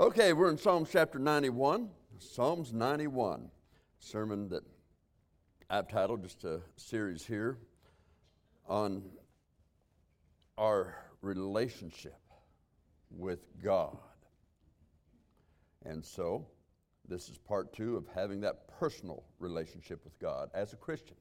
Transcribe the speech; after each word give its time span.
Okay, 0.00 0.32
we're 0.32 0.48
in 0.48 0.56
Psalms 0.56 0.88
chapter 0.90 1.18
91. 1.18 1.90
Psalms 2.18 2.72
91, 2.72 3.50
sermon 3.98 4.48
that 4.48 4.62
I've 5.68 5.88
titled 5.88 6.22
just 6.22 6.42
a 6.44 6.62
series 6.76 7.22
here 7.26 7.58
on 8.66 9.02
our 10.56 10.96
relationship 11.20 12.18
with 13.10 13.40
God. 13.62 13.98
And 15.84 16.02
so, 16.02 16.46
this 17.06 17.28
is 17.28 17.36
part 17.36 17.74
two 17.74 17.98
of 17.98 18.06
having 18.14 18.40
that 18.40 18.68
personal 18.78 19.24
relationship 19.38 20.02
with 20.02 20.18
God 20.18 20.48
as 20.54 20.72
a 20.72 20.76
Christian. 20.76 21.18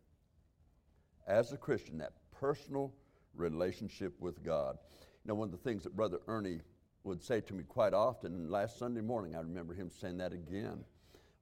As 1.28 1.52
a 1.52 1.58
Christian, 1.58 1.98
that 1.98 2.14
personal 2.32 2.94
relationship 3.36 4.14
with 4.22 4.42
God. 4.42 4.78
You 5.26 5.28
know, 5.28 5.36
one 5.36 5.50
of 5.50 5.52
the 5.52 5.70
things 5.70 5.84
that 5.84 5.98
Brother 5.98 6.20
Ernie 6.30 6.62
would 7.04 7.24
say 7.24 7.42
to 7.42 7.54
me 7.54 7.64
quite 7.64 7.94
often, 7.94 8.34
and 8.34 8.50
last 8.50 8.78
Sunday 8.78 9.02
morning 9.02 9.36
I 9.36 9.40
remember 9.40 9.74
him 9.74 9.90
saying 9.90 10.18
that 10.18 10.34
again, 10.34 10.84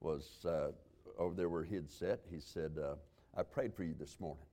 was 0.00 0.44
uh, 0.46 0.70
over 1.18 1.34
there 1.34 1.48
where 1.48 1.64
he 1.64 1.74
had 1.74 1.90
sat, 1.90 2.20
he 2.30 2.40
said, 2.40 2.72
uh, 2.82 2.94
I 3.36 3.42
prayed 3.42 3.74
for 3.74 3.82
you 3.82 3.94
this 3.98 4.18
morning. 4.20 4.44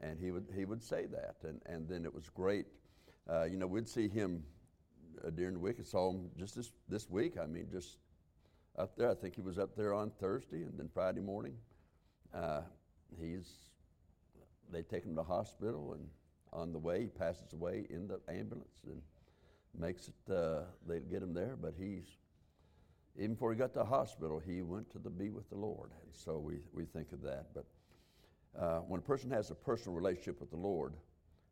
And 0.00 0.18
he 0.18 0.30
would, 0.30 0.46
he 0.54 0.64
would 0.64 0.82
say 0.82 1.06
that, 1.06 1.36
and, 1.42 1.60
and 1.66 1.88
then 1.88 2.04
it 2.04 2.14
was 2.14 2.28
great. 2.28 2.66
Uh, 3.30 3.44
you 3.44 3.56
know, 3.56 3.66
we'd 3.66 3.88
see 3.88 4.08
him 4.08 4.42
uh, 5.24 5.30
during 5.30 5.54
the 5.54 5.60
week. 5.60 5.76
I 5.80 5.82
saw 5.82 6.10
him 6.10 6.30
just 6.38 6.54
this, 6.54 6.72
this 6.88 7.08
week, 7.08 7.34
I 7.42 7.46
mean, 7.46 7.68
just 7.70 7.98
up 8.78 8.96
there. 8.96 9.10
I 9.10 9.14
think 9.14 9.34
he 9.34 9.40
was 9.40 9.58
up 9.58 9.74
there 9.74 9.94
on 9.94 10.10
Thursday 10.20 10.62
and 10.62 10.78
then 10.78 10.90
Friday 10.92 11.20
morning. 11.20 11.54
Uh, 12.34 12.60
he's, 13.18 13.50
they 14.70 14.82
take 14.82 15.04
him 15.04 15.16
to 15.16 15.22
hospital, 15.22 15.94
and 15.94 16.06
on 16.52 16.72
the 16.72 16.78
way, 16.78 17.02
he 17.02 17.06
passes 17.08 17.52
away 17.52 17.86
in 17.88 18.06
the 18.06 18.20
ambulance. 18.28 18.82
And 18.86 19.00
makes 19.78 20.08
it, 20.08 20.32
uh, 20.32 20.60
they 20.86 21.00
get 21.00 21.22
him 21.22 21.34
there, 21.34 21.56
but 21.60 21.74
he's, 21.78 22.04
even 23.16 23.34
before 23.34 23.52
he 23.52 23.58
got 23.58 23.72
to 23.72 23.80
the 23.80 23.84
hospital, 23.84 24.40
he 24.44 24.62
went 24.62 24.90
to 24.92 24.98
the 24.98 25.10
be 25.10 25.30
with 25.30 25.48
the 25.48 25.56
Lord. 25.56 25.90
And 26.04 26.14
so 26.14 26.38
we, 26.38 26.58
we 26.72 26.84
think 26.84 27.12
of 27.12 27.22
that. 27.22 27.46
But 27.54 27.64
uh, 28.58 28.78
when 28.80 29.00
a 29.00 29.02
person 29.02 29.30
has 29.30 29.50
a 29.50 29.54
personal 29.54 29.96
relationship 29.96 30.40
with 30.40 30.50
the 30.50 30.56
Lord, 30.56 30.94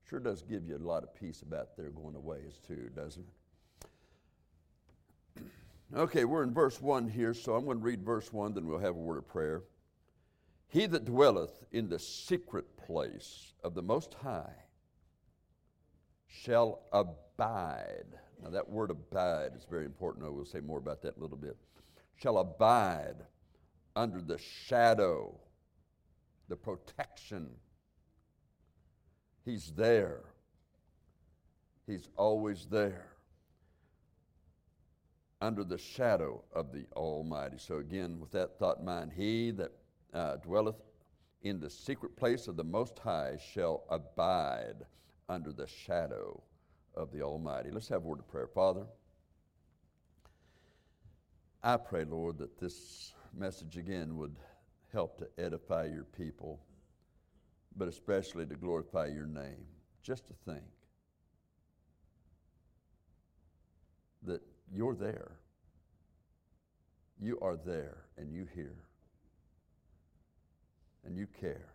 sure 0.08 0.20
does 0.20 0.42
give 0.42 0.66
you 0.66 0.76
a 0.76 0.78
lot 0.78 1.02
of 1.02 1.14
peace 1.14 1.42
about 1.42 1.76
their 1.76 1.90
going 1.90 2.14
away 2.14 2.38
as 2.46 2.58
too, 2.58 2.90
doesn't 2.94 3.26
it? 5.36 5.42
okay, 5.96 6.24
we're 6.24 6.42
in 6.42 6.52
verse 6.52 6.80
1 6.80 7.08
here, 7.08 7.34
so 7.34 7.54
I'm 7.54 7.64
going 7.64 7.78
to 7.78 7.84
read 7.84 8.02
verse 8.02 8.32
1, 8.32 8.54
then 8.54 8.66
we'll 8.66 8.78
have 8.78 8.96
a 8.96 8.98
word 8.98 9.18
of 9.18 9.28
prayer. 9.28 9.62
He 10.68 10.86
that 10.86 11.04
dwelleth 11.04 11.64
in 11.72 11.88
the 11.88 11.98
secret 11.98 12.76
place 12.76 13.52
of 13.62 13.74
the 13.74 13.82
Most 13.82 14.14
High 14.14 14.54
shall 16.42 16.80
abide. 16.92 18.18
Now, 18.42 18.50
that 18.50 18.68
word 18.68 18.90
abide 18.90 19.52
is 19.56 19.66
very 19.68 19.84
important. 19.84 20.24
I 20.24 20.28
will 20.28 20.44
say 20.44 20.60
more 20.60 20.78
about 20.78 21.02
that 21.02 21.16
a 21.16 21.20
little 21.20 21.36
bit. 21.36 21.56
Shall 22.16 22.38
abide 22.38 23.16
under 23.96 24.20
the 24.20 24.38
shadow, 24.38 25.38
the 26.48 26.56
protection. 26.56 27.48
He's 29.44 29.72
there. 29.72 30.20
He's 31.86 32.08
always 32.16 32.66
there. 32.66 33.08
Under 35.40 35.64
the 35.64 35.78
shadow 35.78 36.42
of 36.54 36.72
the 36.72 36.86
Almighty. 36.96 37.58
So, 37.58 37.78
again, 37.78 38.18
with 38.18 38.30
that 38.32 38.58
thought 38.58 38.78
in 38.78 38.84
mind, 38.84 39.12
he 39.14 39.50
that 39.52 39.72
uh, 40.12 40.36
dwelleth 40.36 40.80
in 41.42 41.60
the 41.60 41.70
secret 41.70 42.16
place 42.16 42.48
of 42.48 42.56
the 42.56 42.64
Most 42.64 42.98
High 42.98 43.36
shall 43.52 43.84
abide 43.90 44.86
under 45.28 45.52
the 45.52 45.66
shadow 45.66 46.42
of 46.94 47.12
the 47.12 47.22
Almighty. 47.22 47.70
Let's 47.70 47.88
have 47.88 48.04
a 48.04 48.06
word 48.06 48.20
of 48.20 48.28
prayer. 48.28 48.46
Father, 48.46 48.84
I 51.62 51.76
pray, 51.76 52.04
Lord, 52.04 52.38
that 52.38 52.58
this 52.58 53.14
message 53.36 53.76
again 53.76 54.16
would 54.16 54.36
help 54.92 55.18
to 55.18 55.28
edify 55.42 55.86
your 55.86 56.04
people, 56.04 56.60
but 57.76 57.88
especially 57.88 58.46
to 58.46 58.54
glorify 58.54 59.06
your 59.06 59.26
name. 59.26 59.66
Just 60.02 60.26
to 60.28 60.34
think 60.44 60.64
that 64.22 64.42
you're 64.72 64.94
there. 64.94 65.32
You 67.20 67.38
are 67.40 67.56
there 67.56 68.04
and 68.18 68.32
you 68.32 68.46
hear 68.54 68.74
and 71.04 71.16
you 71.16 71.26
care. 71.40 71.73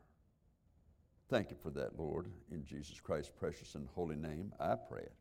Thank 1.29 1.51
you 1.51 1.57
for 1.61 1.69
that, 1.71 1.99
Lord. 1.99 2.25
In 2.51 2.65
Jesus 2.65 2.99
Christ's 2.99 3.31
precious 3.37 3.75
and 3.75 3.87
holy 3.93 4.15
name, 4.15 4.51
I 4.59 4.73
pray 4.73 5.03
it. 5.03 5.13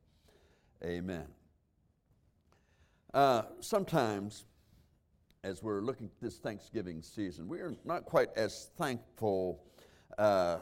Amen. 0.82 1.26
Uh, 3.12 3.42
sometimes, 3.60 4.46
as 5.44 5.62
we're 5.62 5.82
looking 5.82 6.06
at 6.06 6.18
this 6.22 6.38
Thanksgiving 6.38 7.02
season, 7.02 7.46
we 7.46 7.58
are 7.58 7.74
not 7.84 8.06
quite 8.06 8.30
as 8.36 8.70
thankful 8.78 9.62
uh, 10.16 10.60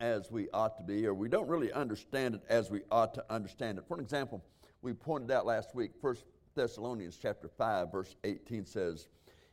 as 0.00 0.30
we 0.30 0.50
ought 0.52 0.76
to 0.76 0.82
be, 0.82 1.06
or 1.06 1.14
we 1.14 1.30
don't 1.30 1.48
really 1.48 1.72
understand 1.72 2.34
it 2.34 2.42
as 2.50 2.70
we 2.70 2.82
ought 2.90 3.14
to 3.14 3.24
understand 3.30 3.78
it. 3.78 3.84
For 3.88 4.00
example, 4.00 4.44
we 4.82 4.92
pointed 4.92 5.30
out 5.30 5.46
last 5.46 5.74
week, 5.74 5.92
1 6.02 6.14
Thessalonians 6.54 7.16
chapter 7.16 7.48
5, 7.48 7.90
verse 7.90 8.16
18 8.24 8.66
says, 8.66 9.08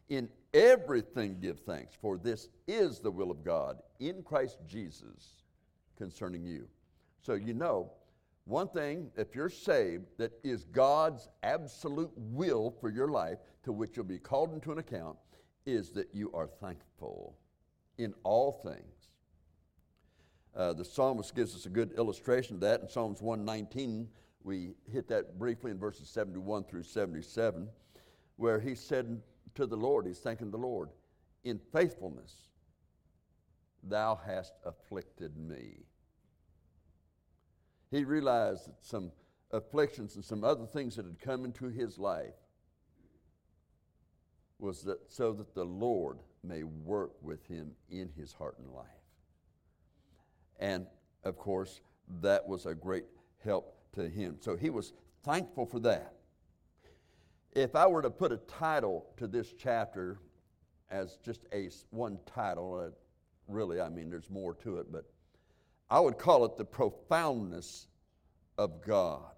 In 0.10 0.28
everything 0.54 1.38
give 1.40 1.60
thanks, 1.60 1.96
for 2.02 2.18
this 2.18 2.50
is 2.68 3.00
the 3.00 3.12
will 3.12 3.32
of 3.32 3.44
God 3.44 3.78
in 4.00 4.24
Christ 4.24 4.58
Jesus 4.68 5.44
concerning 5.98 6.44
you. 6.44 6.68
So 7.22 7.34
you 7.34 7.54
know, 7.54 7.92
one 8.46 8.68
thing, 8.70 9.12
if 9.16 9.36
you're 9.36 9.50
saved, 9.50 10.06
that 10.18 10.32
is 10.44 10.64
God's 10.64 11.30
absolute 11.44 12.12
will 12.16 12.72
for 12.82 12.90
your 12.90 13.10
life, 13.10 13.38
to 13.64 13.72
which 13.72 13.96
you'll 13.96 14.06
be 14.06 14.18
called 14.18 14.54
into 14.54 14.72
an 14.72 14.80
account, 14.80 15.18
is 15.66 15.92
that 15.92 16.08
you 16.14 16.32
are 16.34 16.48
thankful 16.48 17.38
in 18.00 18.14
all 18.24 18.52
things. 18.64 19.10
Uh, 20.56 20.74
the 20.74 20.84
psalmist 20.84 21.36
gives 21.36 21.56
us 21.56 21.68
a 21.68 21.70
good 21.70 21.92
illustration 21.94 22.56
of 22.56 22.62
that 22.62 22.82
in 22.82 22.90
Psalms 22.90 23.22
119. 23.22 24.08
We 24.44 24.72
hit 24.92 25.08
that 25.10 25.38
briefly 25.38 25.70
in 25.70 25.78
verses 25.78 26.10
71 26.10 26.64
through 26.64 26.84
77, 26.84 27.70
where 28.38 28.60
he 28.60 28.74
said 28.74 29.22
to 29.56 29.66
the 29.66 29.78
Lord, 29.78 30.06
he's 30.06 30.20
thanking 30.20 30.52
the 30.52 30.58
Lord, 30.58 30.90
in 31.44 31.60
faithfulness 31.72 32.50
Thou 33.84 34.20
hast 34.26 34.54
afflicted 34.66 35.38
me. 35.38 35.86
He 37.92 38.04
realized 38.04 38.68
that 38.68 38.76
some 38.82 39.12
afflictions 39.52 40.16
and 40.16 40.24
some 40.24 40.44
other 40.44 40.66
things 40.66 40.96
that 40.96 41.06
had 41.06 41.20
come 41.20 41.46
into 41.46 41.70
his 41.70 41.98
life 41.98 42.36
was 44.60 44.84
that 44.84 45.00
so 45.08 45.32
that 45.34 45.56
the 45.56 45.64
Lord 45.64 46.20
may 46.44 46.64
work 46.64 47.12
with 47.22 47.46
him 47.48 47.72
in 47.90 48.10
his 48.16 48.34
heart 48.34 48.58
and 48.60 48.70
life. 48.72 48.86
And 50.60 50.86
of 51.24 51.38
course, 51.38 51.82
that 52.22 52.48
was 52.48 52.66
a 52.66 52.76
great 52.76 53.06
help 53.44 53.78
to 53.94 54.08
him. 54.08 54.38
So 54.40 54.56
he 54.56 54.70
was 54.70 54.94
thankful 55.24 55.66
for 55.66 55.80
that. 55.80 56.14
If 57.54 57.76
I 57.76 57.88
were 57.88 58.02
to 58.02 58.10
put 58.10 58.32
a 58.32 58.38
title 58.38 59.08
to 59.18 59.28
this 59.28 59.54
chapter 59.58 60.20
as 60.92 61.18
just 61.18 61.42
a 61.54 61.70
one 61.90 62.20
title, 62.26 62.76
uh, 62.76 62.90
really, 63.48 63.82
I 63.82 63.90
mean, 63.90 64.10
there's 64.10 64.30
more 64.30 64.54
to 64.56 64.78
it, 64.78 64.92
but 64.92 65.06
I 65.90 66.00
would 66.00 66.18
call 66.18 66.46
it 66.46 66.58
the 66.58 66.66
profoundness 66.66 67.88
of 68.58 68.82
God. 68.82 69.32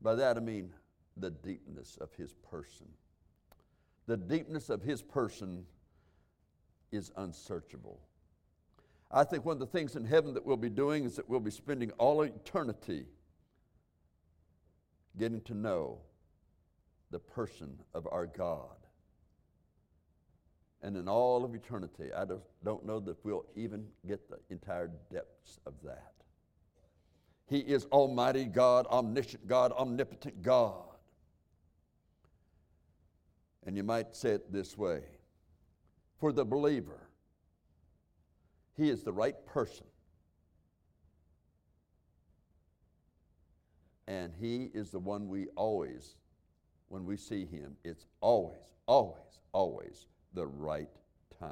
By 0.00 0.14
that 0.16 0.36
I 0.36 0.40
mean 0.40 0.72
the 1.16 1.30
deepness 1.30 1.96
of 2.00 2.12
His 2.14 2.34
person. 2.34 2.86
The 4.06 4.16
deepness 4.16 4.70
of 4.70 4.82
His 4.82 5.02
person 5.02 5.64
is 6.90 7.12
unsearchable. 7.16 8.00
I 9.10 9.24
think 9.24 9.44
one 9.44 9.54
of 9.54 9.60
the 9.60 9.66
things 9.66 9.96
in 9.96 10.04
heaven 10.04 10.34
that 10.34 10.44
we'll 10.44 10.56
be 10.56 10.68
doing 10.68 11.04
is 11.04 11.16
that 11.16 11.28
we'll 11.28 11.40
be 11.40 11.50
spending 11.50 11.90
all 11.92 12.22
eternity 12.22 13.06
getting 15.18 15.40
to 15.42 15.54
know 15.54 15.98
the 17.10 17.18
person 17.18 17.78
of 17.94 18.06
our 18.10 18.26
God 18.26 18.76
and 20.82 20.96
in 20.96 21.08
all 21.08 21.44
of 21.44 21.54
eternity. 21.54 22.12
I 22.16 22.24
don't, 22.24 22.86
know 22.86 23.00
that 23.00 23.16
we'll 23.24 23.46
even 23.56 23.86
get 24.06 24.28
the 24.30 24.38
entire 24.50 24.90
depths 25.12 25.58
of 25.66 25.74
that. 25.84 26.12
He 27.46 27.58
is 27.58 27.86
Almighty 27.86 28.44
God, 28.44 28.86
omniscient 28.86 29.46
God, 29.48 29.72
omnipotent 29.72 30.42
God. 30.42 30.84
And 33.66 33.76
you 33.76 33.82
might 33.82 34.14
say 34.14 34.30
it 34.30 34.52
this 34.52 34.76
way 34.76 35.02
for 36.18 36.32
the 36.32 36.44
believer, 36.44 37.08
He 38.76 38.90
is 38.90 39.02
the 39.02 39.12
right 39.12 39.46
person. 39.46 39.86
And 44.06 44.32
He 44.40 44.70
is 44.72 44.90
the 44.90 44.98
one 44.98 45.28
we 45.28 45.46
always, 45.54 46.16
when 46.88 47.04
we 47.04 47.16
see 47.16 47.44
Him, 47.44 47.76
it's 47.84 48.06
always, 48.20 48.58
always, 48.86 49.40
always 49.52 50.06
the 50.34 50.46
right 50.46 50.90
time. 51.38 51.50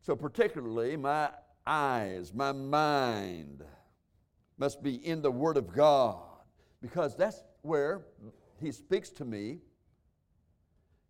So, 0.00 0.16
particularly, 0.16 0.96
my 0.96 1.30
eyes, 1.66 2.32
my 2.32 2.52
mind 2.52 3.62
must 4.56 4.82
be 4.82 4.94
in 5.06 5.22
the 5.22 5.30
Word 5.30 5.56
of 5.56 5.72
God 5.72 6.18
because 6.80 7.16
that's 7.16 7.42
where 7.62 8.02
He 8.60 8.72
speaks 8.72 9.10
to 9.10 9.24
me, 9.24 9.58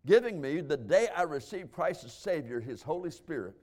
giving 0.05 0.41
me 0.41 0.61
the 0.61 0.77
day 0.77 1.07
I 1.15 1.23
received 1.23 1.71
Christ 1.71 2.03
as 2.03 2.13
Savior, 2.13 2.59
His 2.59 2.81
Holy 2.81 3.11
Spirit, 3.11 3.55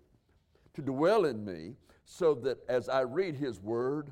to 0.75 0.83
dwell 0.83 1.25
in 1.25 1.45
me, 1.45 1.75
so 2.05 2.35
that 2.35 2.59
as 2.69 2.89
I 2.89 3.01
read 3.01 3.35
His 3.35 3.61
Word, 3.61 4.11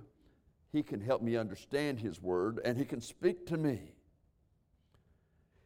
He 0.74 0.82
can 0.82 1.00
help 1.00 1.22
me 1.22 1.36
understand 1.36 2.00
His 2.00 2.20
Word 2.20 2.60
and 2.64 2.76
He 2.76 2.84
can 2.84 3.00
speak 3.00 3.46
to 3.46 3.56
me. 3.56 3.92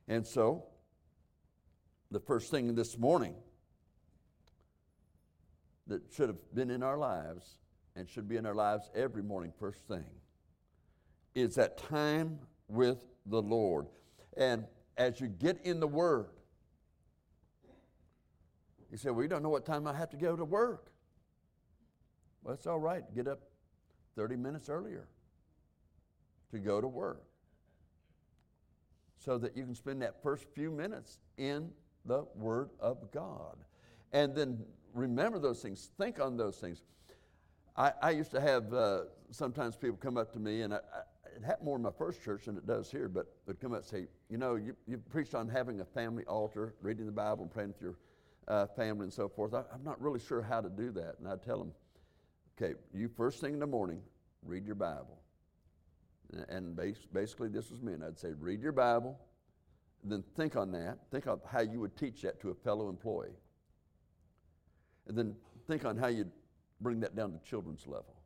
And 0.06 0.26
so, 0.26 0.66
the 2.10 2.20
first 2.20 2.50
thing 2.50 2.74
this 2.74 2.98
morning 2.98 3.34
that 5.86 6.02
should 6.14 6.28
have 6.28 6.54
been 6.54 6.70
in 6.70 6.82
our 6.82 6.98
lives 6.98 7.56
and 7.96 8.06
should 8.06 8.28
be 8.28 8.36
in 8.36 8.44
our 8.44 8.54
lives 8.54 8.90
every 8.94 9.22
morning, 9.22 9.50
first 9.58 9.88
thing, 9.88 10.04
is 11.34 11.54
that 11.54 11.78
time 11.78 12.38
with 12.68 12.98
the 13.24 13.40
Lord. 13.40 13.86
And 14.36 14.66
as 14.98 15.22
you 15.22 15.28
get 15.28 15.58
in 15.64 15.80
the 15.80 15.88
Word, 15.88 16.26
you 18.90 18.98
say, 18.98 19.08
Well, 19.08 19.22
you 19.22 19.28
don't 19.28 19.42
know 19.42 19.48
what 19.48 19.64
time 19.64 19.86
I 19.86 19.94
have 19.94 20.10
to 20.10 20.18
go 20.18 20.36
to 20.36 20.44
work. 20.44 20.90
Well, 22.42 22.52
it's 22.52 22.66
all 22.66 22.78
right. 22.78 23.04
Get 23.14 23.26
up 23.26 23.47
30 24.18 24.34
minutes 24.34 24.68
earlier 24.68 25.06
to 26.50 26.58
go 26.58 26.80
to 26.80 26.88
work 26.88 27.22
so 29.16 29.38
that 29.38 29.56
you 29.56 29.62
can 29.62 29.76
spend 29.76 30.02
that 30.02 30.20
first 30.24 30.46
few 30.56 30.72
minutes 30.72 31.18
in 31.36 31.70
the 32.04 32.24
Word 32.34 32.70
of 32.80 33.12
God. 33.12 33.58
And 34.12 34.34
then 34.34 34.58
remember 34.92 35.38
those 35.38 35.62
things, 35.62 35.90
think 35.98 36.18
on 36.18 36.36
those 36.36 36.56
things. 36.56 36.82
I, 37.76 37.92
I 38.02 38.10
used 38.10 38.32
to 38.32 38.40
have 38.40 38.74
uh, 38.74 39.02
sometimes 39.30 39.76
people 39.76 39.96
come 39.96 40.16
up 40.16 40.32
to 40.32 40.40
me, 40.40 40.62
and 40.62 40.74
I, 40.74 40.78
I, 40.78 41.36
it 41.36 41.44
happened 41.44 41.66
more 41.66 41.76
in 41.76 41.82
my 41.82 41.92
first 41.96 42.20
church 42.20 42.46
than 42.46 42.56
it 42.56 42.66
does 42.66 42.90
here, 42.90 43.08
but 43.08 43.26
they'd 43.46 43.60
come 43.60 43.72
up 43.72 43.82
and 43.82 43.86
say, 43.86 44.06
You 44.28 44.38
know, 44.38 44.56
you, 44.56 44.74
you 44.88 44.98
preached 44.98 45.36
on 45.36 45.48
having 45.48 45.80
a 45.80 45.84
family 45.84 46.24
altar, 46.24 46.74
reading 46.82 47.06
the 47.06 47.12
Bible, 47.12 47.44
and 47.44 47.52
praying 47.52 47.68
with 47.68 47.80
your 47.80 47.98
uh, 48.48 48.66
family 48.66 49.04
and 49.04 49.12
so 49.12 49.28
forth. 49.28 49.54
I, 49.54 49.62
I'm 49.72 49.84
not 49.84 50.00
really 50.02 50.18
sure 50.18 50.42
how 50.42 50.60
to 50.60 50.68
do 50.68 50.90
that. 50.90 51.16
And 51.20 51.28
I'd 51.28 51.44
tell 51.44 51.58
them, 51.58 51.72
Okay, 52.60 52.74
you 52.92 53.08
first 53.08 53.40
thing 53.40 53.54
in 53.54 53.60
the 53.60 53.66
morning, 53.66 54.00
read 54.42 54.66
your 54.66 54.74
Bible. 54.74 55.20
And 56.48 56.76
basically, 57.12 57.48
this 57.48 57.70
was 57.70 57.80
me. 57.80 57.92
And 57.92 58.04
I'd 58.04 58.18
say, 58.18 58.32
Read 58.38 58.60
your 58.60 58.72
Bible, 58.72 59.18
then 60.02 60.24
think 60.36 60.56
on 60.56 60.72
that. 60.72 60.98
Think 61.10 61.26
of 61.26 61.40
how 61.46 61.60
you 61.60 61.80
would 61.80 61.96
teach 61.96 62.22
that 62.22 62.40
to 62.40 62.50
a 62.50 62.54
fellow 62.54 62.88
employee. 62.88 63.38
And 65.06 65.16
then 65.16 65.36
think 65.68 65.84
on 65.84 65.96
how 65.96 66.08
you'd 66.08 66.32
bring 66.80 67.00
that 67.00 67.14
down 67.14 67.32
to 67.32 67.38
children's 67.48 67.86
level. 67.86 68.16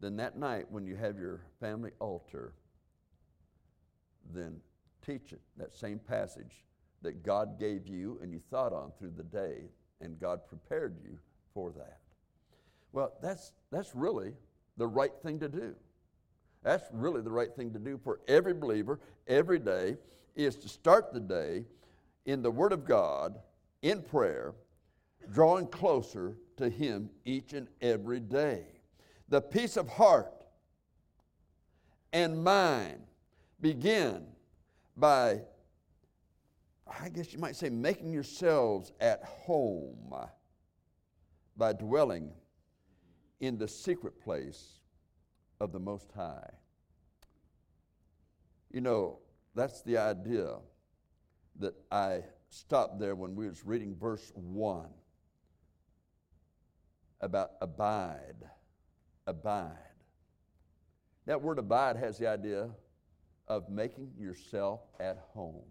Then 0.00 0.16
that 0.16 0.36
night, 0.36 0.66
when 0.68 0.84
you 0.84 0.96
have 0.96 1.16
your 1.16 1.42
family 1.60 1.92
altar, 2.00 2.54
then 4.34 4.56
teach 5.06 5.32
it, 5.32 5.40
that 5.56 5.72
same 5.72 5.98
passage 6.00 6.64
that 7.02 7.22
God 7.22 7.58
gave 7.58 7.86
you 7.86 8.18
and 8.20 8.32
you 8.32 8.40
thought 8.50 8.72
on 8.72 8.92
through 8.98 9.12
the 9.16 9.22
day, 9.22 9.70
and 10.00 10.18
God 10.18 10.40
prepared 10.48 10.96
you 11.02 11.18
for 11.54 11.70
that. 11.72 12.01
Well, 12.92 13.12
that's, 13.22 13.52
that's 13.70 13.94
really 13.94 14.34
the 14.76 14.86
right 14.86 15.12
thing 15.22 15.38
to 15.40 15.48
do. 15.48 15.74
That's 16.62 16.84
really 16.92 17.22
the 17.22 17.30
right 17.30 17.54
thing 17.54 17.72
to 17.72 17.78
do 17.78 17.98
for 18.02 18.20
every 18.28 18.54
believer 18.54 19.00
every 19.26 19.58
day 19.58 19.96
is 20.36 20.56
to 20.56 20.68
start 20.68 21.12
the 21.12 21.20
day 21.20 21.64
in 22.24 22.42
the 22.42 22.50
Word 22.50 22.72
of 22.72 22.84
God, 22.84 23.38
in 23.82 24.00
prayer, 24.02 24.54
drawing 25.32 25.66
closer 25.66 26.36
to 26.56 26.68
Him 26.68 27.10
each 27.24 27.52
and 27.52 27.66
every 27.80 28.20
day. 28.20 28.64
The 29.28 29.40
peace 29.40 29.76
of 29.76 29.88
heart 29.88 30.44
and 32.12 32.42
mind 32.42 33.00
begin 33.60 34.26
by, 34.96 35.40
I 36.86 37.08
guess 37.08 37.32
you 37.32 37.38
might 37.38 37.56
say, 37.56 37.70
making 37.70 38.12
yourselves 38.12 38.92
at 39.00 39.24
home 39.24 40.14
by 41.56 41.72
dwelling 41.72 42.30
in 43.42 43.58
the 43.58 43.66
secret 43.66 44.18
place 44.22 44.78
of 45.60 45.72
the 45.72 45.78
Most 45.80 46.10
High. 46.14 46.50
You 48.70 48.80
know, 48.80 49.18
that's 49.54 49.82
the 49.82 49.98
idea 49.98 50.56
that 51.58 51.74
I 51.90 52.22
stopped 52.48 53.00
there 53.00 53.16
when 53.16 53.34
we 53.34 53.48
was 53.48 53.66
reading 53.66 53.94
verse 53.94 54.32
1 54.34 54.86
about 57.20 57.50
abide. 57.60 58.36
Abide. 59.26 59.76
That 61.26 61.42
word 61.42 61.58
abide 61.58 61.96
has 61.96 62.18
the 62.18 62.28
idea 62.28 62.70
of 63.48 63.68
making 63.68 64.12
yourself 64.18 64.80
at 65.00 65.18
home. 65.34 65.62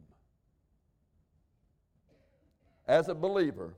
As 2.85 3.07
a 3.07 3.15
believer, 3.15 3.75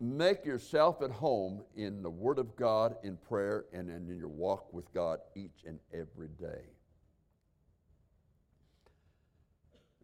make 0.00 0.44
yourself 0.44 1.00
at 1.02 1.10
home 1.10 1.62
in 1.74 2.02
the 2.02 2.10
Word 2.10 2.38
of 2.38 2.54
God, 2.56 2.96
in 3.02 3.16
prayer, 3.16 3.64
and 3.72 3.88
in 3.88 4.06
your 4.06 4.28
walk 4.28 4.72
with 4.72 4.92
God 4.92 5.20
each 5.34 5.64
and 5.66 5.78
every 5.92 6.28
day. 6.28 6.64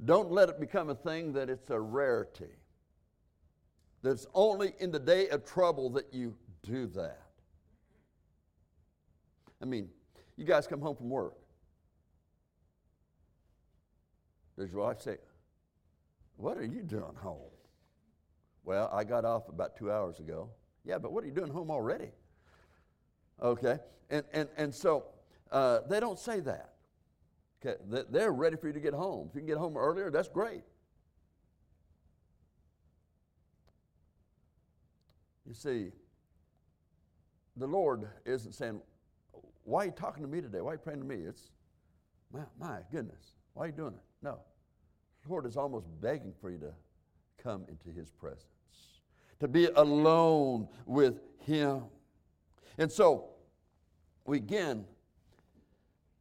Don't 0.04 0.32
let 0.32 0.48
it 0.48 0.58
become 0.58 0.90
a 0.90 0.94
thing 0.94 1.32
that 1.34 1.48
it's 1.48 1.70
a 1.70 1.78
rarity. 1.78 2.56
That 4.02 4.12
it's 4.12 4.26
only 4.34 4.74
in 4.80 4.90
the 4.90 4.98
day 4.98 5.28
of 5.28 5.44
trouble 5.44 5.90
that 5.90 6.12
you 6.12 6.34
do 6.62 6.86
that. 6.88 7.22
I 9.60 9.64
mean, 9.64 9.88
you 10.36 10.44
guys 10.44 10.66
come 10.66 10.80
home 10.80 10.96
from 10.96 11.08
work. 11.08 11.36
Does 14.58 14.70
your 14.70 14.80
wife 14.80 15.00
say, 15.00 15.18
What 16.36 16.58
are 16.58 16.64
you 16.64 16.82
doing 16.82 17.14
home? 17.16 17.50
Well, 18.64 18.90
I 18.92 19.04
got 19.04 19.24
off 19.24 19.48
about 19.48 19.76
two 19.76 19.90
hours 19.90 20.20
ago. 20.20 20.50
Yeah, 20.84 20.98
but 20.98 21.12
what 21.12 21.24
are 21.24 21.26
you 21.26 21.32
doing 21.32 21.50
home 21.50 21.70
already? 21.70 22.10
Okay, 23.42 23.78
and, 24.10 24.24
and, 24.32 24.48
and 24.56 24.74
so 24.74 25.04
uh, 25.50 25.80
they 25.88 26.00
don't 26.00 26.18
say 26.18 26.40
that. 26.40 26.74
Okay, 27.64 27.76
they're 28.10 28.32
ready 28.32 28.56
for 28.56 28.66
you 28.66 28.72
to 28.72 28.80
get 28.80 28.94
home. 28.94 29.28
If 29.30 29.34
you 29.34 29.40
can 29.40 29.48
get 29.48 29.58
home 29.58 29.76
earlier, 29.76 30.10
that's 30.10 30.28
great. 30.28 30.62
You 35.46 35.54
see, 35.54 35.92
the 37.56 37.66
Lord 37.66 38.08
isn't 38.24 38.52
saying, 38.52 38.81
Why 39.64 39.82
are 39.82 39.86
you 39.86 39.92
talking 39.92 40.22
to 40.22 40.28
me 40.28 40.40
today? 40.40 40.60
Why 40.60 40.72
are 40.72 40.74
you 40.74 40.81
praying 40.81 41.00
to 41.00 41.06
me? 41.06 41.16
It's, 41.16 41.50
my, 42.32 42.40
my 42.58 42.78
goodness, 42.90 43.34
why 43.54 43.64
are 43.64 43.66
you 43.66 43.72
doing 43.72 43.94
it? 43.94 44.02
No. 44.22 44.38
The 45.24 45.31
Lord 45.31 45.46
is 45.46 45.56
almost 45.56 45.86
begging 46.00 46.32
for 46.40 46.50
you 46.50 46.58
to 46.58 46.72
come 47.43 47.65
into 47.69 47.91
His 47.91 48.11
presence, 48.11 48.46
to 49.41 49.49
be 49.49 49.67
alone 49.67 50.69
with 50.87 51.20
Him. 51.41 51.82
And 52.79 52.91
so, 52.91 53.31
we 54.25 54.41
begin 54.41 54.84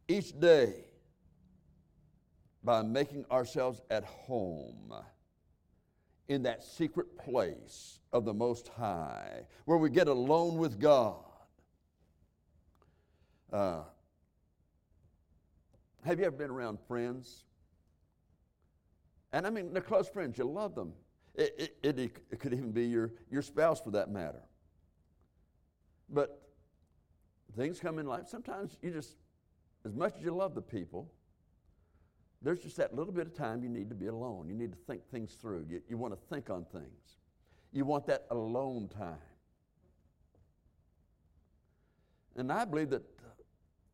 each 0.07 0.37
day 0.39 0.85
by 2.63 2.81
making 2.81 3.25
ourselves 3.31 3.81
at 3.89 4.03
home 4.03 4.93
in 6.27 6.43
that 6.43 6.63
secret 6.63 7.17
place 7.17 7.99
of 8.13 8.25
the 8.25 8.33
Most 8.33 8.69
High, 8.69 9.41
where 9.65 9.77
we 9.77 9.89
get 9.89 10.07
alone 10.07 10.57
with 10.57 10.79
God. 10.79 11.23
Uh, 13.51 13.81
have 16.05 16.19
you 16.19 16.25
ever 16.25 16.35
been 16.35 16.49
around 16.49 16.79
friends? 16.87 17.43
And 19.33 19.45
I 19.45 19.49
mean, 19.49 19.73
they're 19.73 19.81
close 19.81 20.07
friends, 20.09 20.37
you 20.37 20.45
love 20.45 20.75
them. 20.75 20.93
It, 21.35 21.77
it, 21.81 21.99
it, 22.31 22.39
could 22.39 22.53
even 22.53 22.71
be 22.71 22.85
your, 22.85 23.13
your 23.29 23.41
spouse 23.41 23.79
for 23.79 23.91
that 23.91 24.11
matter. 24.11 24.41
But 26.09 26.41
things 27.55 27.79
come 27.79 27.99
in 27.99 28.05
life, 28.05 28.27
sometimes 28.27 28.77
you 28.81 28.91
just, 28.91 29.15
as 29.85 29.93
much 29.93 30.17
as 30.17 30.23
you 30.23 30.35
love 30.35 30.55
the 30.55 30.61
people, 30.61 31.09
there's 32.41 32.59
just 32.59 32.77
that 32.77 32.95
little 32.95 33.13
bit 33.13 33.27
of 33.27 33.33
time 33.33 33.63
you 33.63 33.69
need 33.69 33.89
to 33.89 33.95
be 33.95 34.07
alone. 34.07 34.49
You 34.49 34.55
need 34.55 34.71
to 34.71 34.77
think 34.87 35.07
things 35.09 35.37
through. 35.39 35.65
You, 35.69 35.81
you 35.87 35.97
want 35.97 36.13
to 36.13 36.19
think 36.33 36.49
on 36.49 36.65
things. 36.65 37.17
You 37.71 37.85
want 37.85 38.07
that 38.07 38.25
alone 38.31 38.89
time. 38.89 39.15
And 42.35 42.51
I 42.51 42.65
believe 42.65 42.89
that 42.89 43.03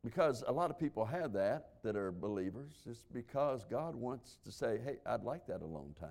because 0.02 0.44
a 0.46 0.52
lot 0.52 0.70
of 0.70 0.78
people 0.78 1.04
have 1.04 1.32
that 1.34 1.70
that 1.82 1.96
are 1.96 2.10
believers, 2.10 2.72
it's 2.88 3.04
because 3.12 3.64
God 3.64 3.94
wants 3.94 4.38
to 4.44 4.52
say, 4.52 4.78
hey, 4.84 4.96
I'd 5.04 5.24
like 5.24 5.46
that 5.48 5.60
alone 5.60 5.94
time. 6.00 6.08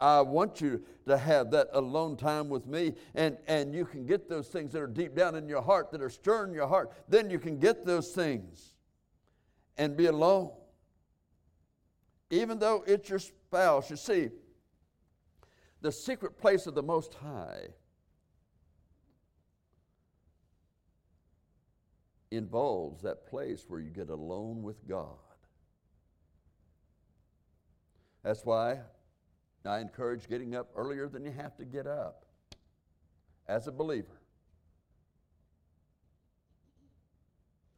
I 0.00 0.20
want 0.20 0.60
you 0.60 0.82
to 1.06 1.18
have 1.18 1.50
that 1.50 1.68
alone 1.72 2.16
time 2.16 2.48
with 2.48 2.66
me, 2.66 2.94
and, 3.14 3.36
and 3.48 3.74
you 3.74 3.84
can 3.84 4.06
get 4.06 4.28
those 4.28 4.48
things 4.48 4.72
that 4.72 4.80
are 4.80 4.86
deep 4.86 5.16
down 5.16 5.34
in 5.34 5.48
your 5.48 5.62
heart, 5.62 5.90
that 5.90 6.00
are 6.00 6.10
stirring 6.10 6.52
your 6.54 6.68
heart. 6.68 6.92
Then 7.08 7.30
you 7.30 7.38
can 7.38 7.58
get 7.58 7.84
those 7.84 8.12
things 8.12 8.74
and 9.76 9.96
be 9.96 10.06
alone. 10.06 10.50
Even 12.30 12.58
though 12.58 12.84
it's 12.86 13.08
your 13.08 13.18
spouse, 13.18 13.90
you 13.90 13.96
see, 13.96 14.28
the 15.80 15.90
secret 15.90 16.38
place 16.38 16.66
of 16.66 16.74
the 16.74 16.82
Most 16.82 17.14
High 17.14 17.68
involves 22.30 23.02
that 23.02 23.26
place 23.26 23.64
where 23.66 23.80
you 23.80 23.90
get 23.90 24.10
alone 24.10 24.62
with 24.62 24.86
God. 24.86 25.16
That's 28.22 28.44
why 28.44 28.80
I 29.68 29.80
encourage 29.80 30.28
getting 30.28 30.54
up 30.54 30.70
earlier 30.74 31.08
than 31.08 31.24
you 31.24 31.32
have 31.32 31.56
to 31.56 31.64
get 31.64 31.86
up 31.86 32.24
as 33.46 33.66
a 33.66 33.72
believer. 33.72 34.20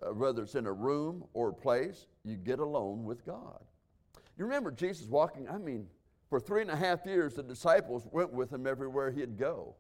Uh, 0.03 0.15
whether 0.15 0.43
it's 0.43 0.55
in 0.55 0.67
a 0.67 0.73
room 0.73 1.25
or 1.35 1.51
a 1.51 1.53
place, 1.53 2.07
you 2.25 2.37
get 2.37 2.59
alone 2.59 3.05
with 3.05 3.27
God. 3.27 3.61
You 4.39 4.45
remember 4.45 4.71
Jesus 4.71 5.07
walking, 5.07 5.49
I 5.49 5.59
mean, 5.59 5.87
for 6.29 6.41
three 6.41 6.63
and 6.63 6.71
a 6.71 6.77
half 6.77 7.05
years, 7.05 7.35
the 7.35 7.43
disciples 7.43 8.07
went 8.11 8.33
with 8.33 8.53
him 8.53 8.67
everywhere 8.67 9.11
he'd 9.11 9.37
go. 9.37 9.75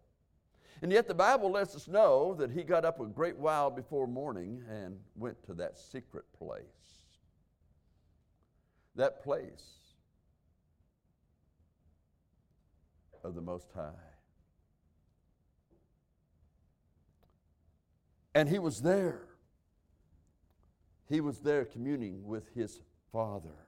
And 0.83 0.90
yet 0.90 1.09
the 1.09 1.14
Bible 1.14 1.50
lets 1.50 1.76
us 1.76 1.88
know 1.88 2.35
that 2.35 2.50
he 2.50 2.62
got 2.62 2.85
up 2.85 3.00
a 3.00 3.07
great 3.07 3.37
while 3.37 3.71
before 3.71 4.07
morning 4.07 4.62
and 4.69 4.99
went 5.14 5.43
to 5.45 5.55
that 5.55 5.79
secret 5.79 6.25
place. 6.37 6.64
That 8.97 9.23
place 9.23 9.80
of 13.23 13.35
the 13.35 13.41
Most 13.41 13.69
High. 13.75 13.91
And 18.35 18.49
he 18.49 18.59
was 18.59 18.81
there. 18.81 19.23
He 21.09 21.21
was 21.21 21.41
there 21.41 21.65
communing 21.65 22.25
with 22.25 22.49
his 22.55 22.81
Father. 23.12 23.67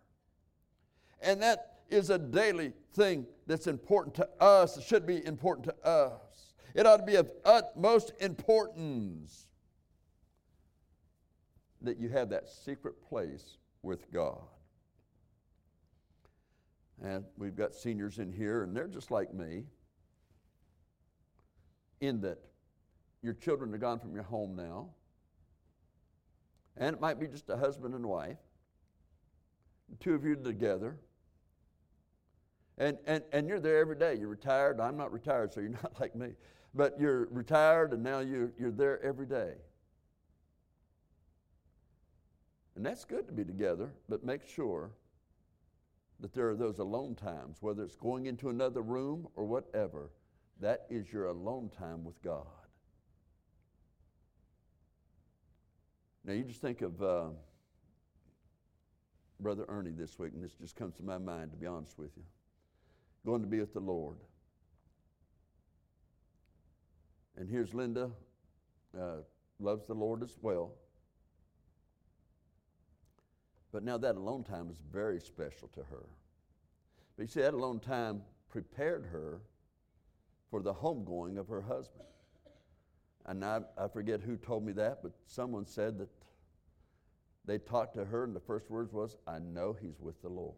And 1.20 1.42
that 1.42 1.80
is 1.90 2.10
a 2.10 2.18
daily 2.18 2.72
thing 2.94 3.26
that's 3.46 3.66
important 3.66 4.14
to 4.16 4.28
us. 4.40 4.76
It 4.76 4.84
should 4.84 5.06
be 5.06 5.24
important 5.26 5.66
to 5.66 5.86
us. 5.86 6.54
It 6.74 6.86
ought 6.86 6.98
to 6.98 7.02
be 7.02 7.16
of 7.16 7.30
utmost 7.44 8.12
importance 8.20 9.46
that 11.82 11.98
you 11.98 12.08
have 12.08 12.30
that 12.30 12.48
secret 12.48 12.94
place 13.08 13.58
with 13.82 14.10
God. 14.12 14.40
And 17.02 17.24
we've 17.36 17.56
got 17.56 17.74
seniors 17.74 18.18
in 18.18 18.32
here, 18.32 18.62
and 18.62 18.76
they're 18.76 18.86
just 18.86 19.10
like 19.10 19.34
me, 19.34 19.64
in 22.00 22.20
that 22.20 22.38
your 23.22 23.34
children 23.34 23.74
are 23.74 23.78
gone 23.78 23.98
from 23.98 24.14
your 24.14 24.22
home 24.22 24.54
now. 24.54 24.88
And 26.76 26.94
it 26.94 27.00
might 27.00 27.18
be 27.18 27.26
just 27.26 27.50
a 27.50 27.56
husband 27.56 27.94
and 27.94 28.06
wife, 28.06 28.38
the 29.90 29.96
two 29.96 30.14
of 30.14 30.24
you 30.24 30.36
together. 30.36 30.96
And, 32.78 32.96
and, 33.06 33.22
and 33.32 33.48
you're 33.48 33.60
there 33.60 33.78
every 33.78 33.96
day. 33.96 34.16
You're 34.18 34.28
retired. 34.28 34.80
I'm 34.80 34.96
not 34.96 35.12
retired, 35.12 35.52
so 35.52 35.60
you're 35.60 35.70
not 35.82 36.00
like 36.00 36.14
me. 36.14 36.28
But 36.74 36.98
you're 36.98 37.26
retired 37.30 37.92
and 37.92 38.02
now 38.02 38.20
you're, 38.20 38.52
you're 38.58 38.70
there 38.70 39.02
every 39.02 39.26
day. 39.26 39.54
And 42.74 42.86
that's 42.86 43.04
good 43.04 43.26
to 43.26 43.32
be 43.32 43.44
together, 43.44 43.92
but 44.08 44.24
make 44.24 44.48
sure 44.48 44.92
that 46.22 46.32
there 46.32 46.48
are 46.48 46.56
those 46.56 46.78
alone 46.78 47.16
times, 47.16 47.58
whether 47.60 47.82
it's 47.82 47.96
going 47.96 48.26
into 48.26 48.48
another 48.48 48.80
room 48.80 49.26
or 49.34 49.44
whatever, 49.44 50.08
that 50.60 50.86
is 50.88 51.12
your 51.12 51.26
alone 51.26 51.68
time 51.76 52.04
with 52.04 52.22
God. 52.22 52.46
Now, 56.24 56.32
you 56.34 56.44
just 56.44 56.60
think 56.60 56.80
of 56.80 57.02
uh, 57.02 57.24
Brother 59.40 59.64
Ernie 59.68 59.90
this 59.90 60.16
week, 60.20 60.32
and 60.32 60.42
this 60.42 60.52
just 60.52 60.76
comes 60.76 60.94
to 60.94 61.02
my 61.02 61.18
mind, 61.18 61.50
to 61.50 61.56
be 61.56 61.66
honest 61.66 61.98
with 61.98 62.12
you. 62.16 62.22
Going 63.26 63.42
to 63.42 63.48
be 63.48 63.58
with 63.58 63.74
the 63.74 63.80
Lord. 63.80 64.18
And 67.36 67.50
here's 67.50 67.74
Linda, 67.74 68.12
uh, 68.96 69.16
loves 69.58 69.86
the 69.88 69.94
Lord 69.94 70.22
as 70.22 70.36
well. 70.40 70.70
But 73.72 73.82
now 73.82 73.96
that 73.98 74.16
alone 74.16 74.44
time 74.44 74.68
is 74.70 74.76
very 74.92 75.18
special 75.18 75.68
to 75.68 75.80
her. 75.84 76.04
But 77.16 77.22
you 77.22 77.28
see, 77.28 77.40
that 77.40 77.54
alone 77.54 77.80
time 77.80 78.22
prepared 78.50 79.06
her 79.06 79.40
for 80.50 80.62
the 80.62 80.74
homegoing 80.74 81.38
of 81.38 81.48
her 81.48 81.62
husband. 81.62 82.04
And 83.24 83.44
I, 83.44 83.60
I 83.78 83.88
forget 83.88 84.20
who 84.20 84.36
told 84.36 84.64
me 84.64 84.72
that, 84.74 84.98
but 85.02 85.12
someone 85.26 85.64
said 85.64 85.98
that 85.98 86.08
they 87.44 87.58
talked 87.58 87.94
to 87.94 88.04
her, 88.04 88.24
and 88.24 88.36
the 88.36 88.40
first 88.40 88.70
words 88.70 88.92
was, 88.92 89.16
I 89.26 89.38
know 89.38 89.76
he's 89.80 90.00
with 90.00 90.20
the 90.22 90.28
Lord. 90.28 90.54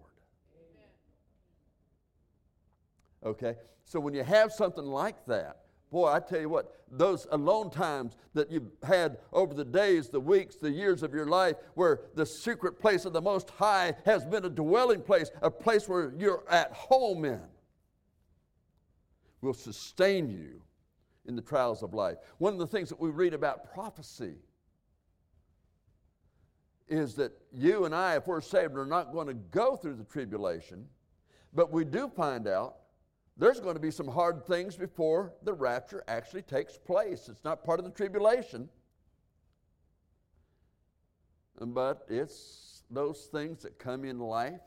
Amen. 3.24 3.32
Okay? 3.32 3.56
So 3.84 4.00
when 4.00 4.14
you 4.14 4.24
have 4.24 4.52
something 4.52 4.84
like 4.84 5.24
that, 5.26 5.63
Boy, 5.94 6.10
I 6.10 6.18
tell 6.18 6.40
you 6.40 6.48
what, 6.48 6.74
those 6.90 7.28
alone 7.30 7.70
times 7.70 8.16
that 8.32 8.50
you've 8.50 8.72
had 8.82 9.18
over 9.32 9.54
the 9.54 9.64
days, 9.64 10.08
the 10.08 10.18
weeks, 10.18 10.56
the 10.56 10.68
years 10.68 11.04
of 11.04 11.14
your 11.14 11.26
life, 11.26 11.54
where 11.74 12.00
the 12.16 12.26
secret 12.26 12.80
place 12.80 13.04
of 13.04 13.12
the 13.12 13.20
Most 13.22 13.48
High 13.50 13.94
has 14.04 14.24
been 14.24 14.44
a 14.44 14.50
dwelling 14.50 15.02
place, 15.02 15.30
a 15.40 15.52
place 15.52 15.88
where 15.88 16.12
you're 16.18 16.42
at 16.50 16.72
home 16.72 17.24
in, 17.24 17.44
will 19.40 19.54
sustain 19.54 20.28
you 20.28 20.62
in 21.26 21.36
the 21.36 21.42
trials 21.42 21.84
of 21.84 21.94
life. 21.94 22.16
One 22.38 22.52
of 22.52 22.58
the 22.58 22.66
things 22.66 22.88
that 22.88 22.98
we 22.98 23.10
read 23.10 23.32
about 23.32 23.72
prophecy 23.72 24.34
is 26.88 27.14
that 27.14 27.30
you 27.52 27.84
and 27.84 27.94
I, 27.94 28.16
if 28.16 28.26
we're 28.26 28.40
saved, 28.40 28.76
are 28.76 28.84
not 28.84 29.12
going 29.12 29.28
to 29.28 29.34
go 29.34 29.76
through 29.76 29.94
the 29.94 30.02
tribulation, 30.02 30.88
but 31.52 31.70
we 31.70 31.84
do 31.84 32.08
find 32.08 32.48
out 32.48 32.78
there's 33.36 33.60
going 33.60 33.74
to 33.74 33.80
be 33.80 33.90
some 33.90 34.06
hard 34.06 34.46
things 34.46 34.76
before 34.76 35.32
the 35.42 35.52
rapture 35.52 36.04
actually 36.06 36.42
takes 36.42 36.78
place. 36.78 37.28
It's 37.28 37.44
not 37.44 37.64
part 37.64 37.80
of 37.80 37.84
the 37.84 37.90
tribulation, 37.90 38.68
but 41.60 42.06
it's 42.08 42.84
those 42.90 43.28
things 43.32 43.62
that 43.62 43.78
come 43.78 44.04
in 44.04 44.18
life 44.18 44.60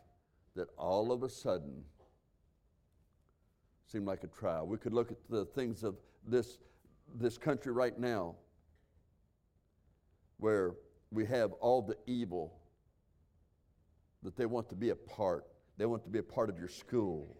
that 0.55 0.67
all 0.77 1.11
of 1.11 1.23
a 1.23 1.29
sudden 1.29 1.83
seem 3.85 4.05
like 4.05 4.23
a 4.23 4.27
trial. 4.27 4.67
We 4.67 4.77
could 4.77 4.93
look 4.93 5.11
at 5.11 5.17
the 5.29 5.45
things 5.45 5.83
of 5.83 5.95
this, 6.27 6.57
this 7.15 7.37
country 7.37 7.71
right 7.71 7.97
now 7.97 8.35
where 10.39 10.73
we 11.11 11.25
have 11.25 11.53
all 11.53 11.81
the 11.81 11.95
evil 12.05 12.53
that 14.23 14.35
they 14.35 14.45
want 14.45 14.67
to 14.69 14.75
be 14.75 14.89
a 14.89 14.95
part. 14.95 15.45
They 15.77 15.85
want 15.85 16.03
to 16.03 16.09
be 16.09 16.19
a 16.19 16.23
part 16.23 16.49
of 16.49 16.59
your 16.59 16.67
school. 16.67 17.37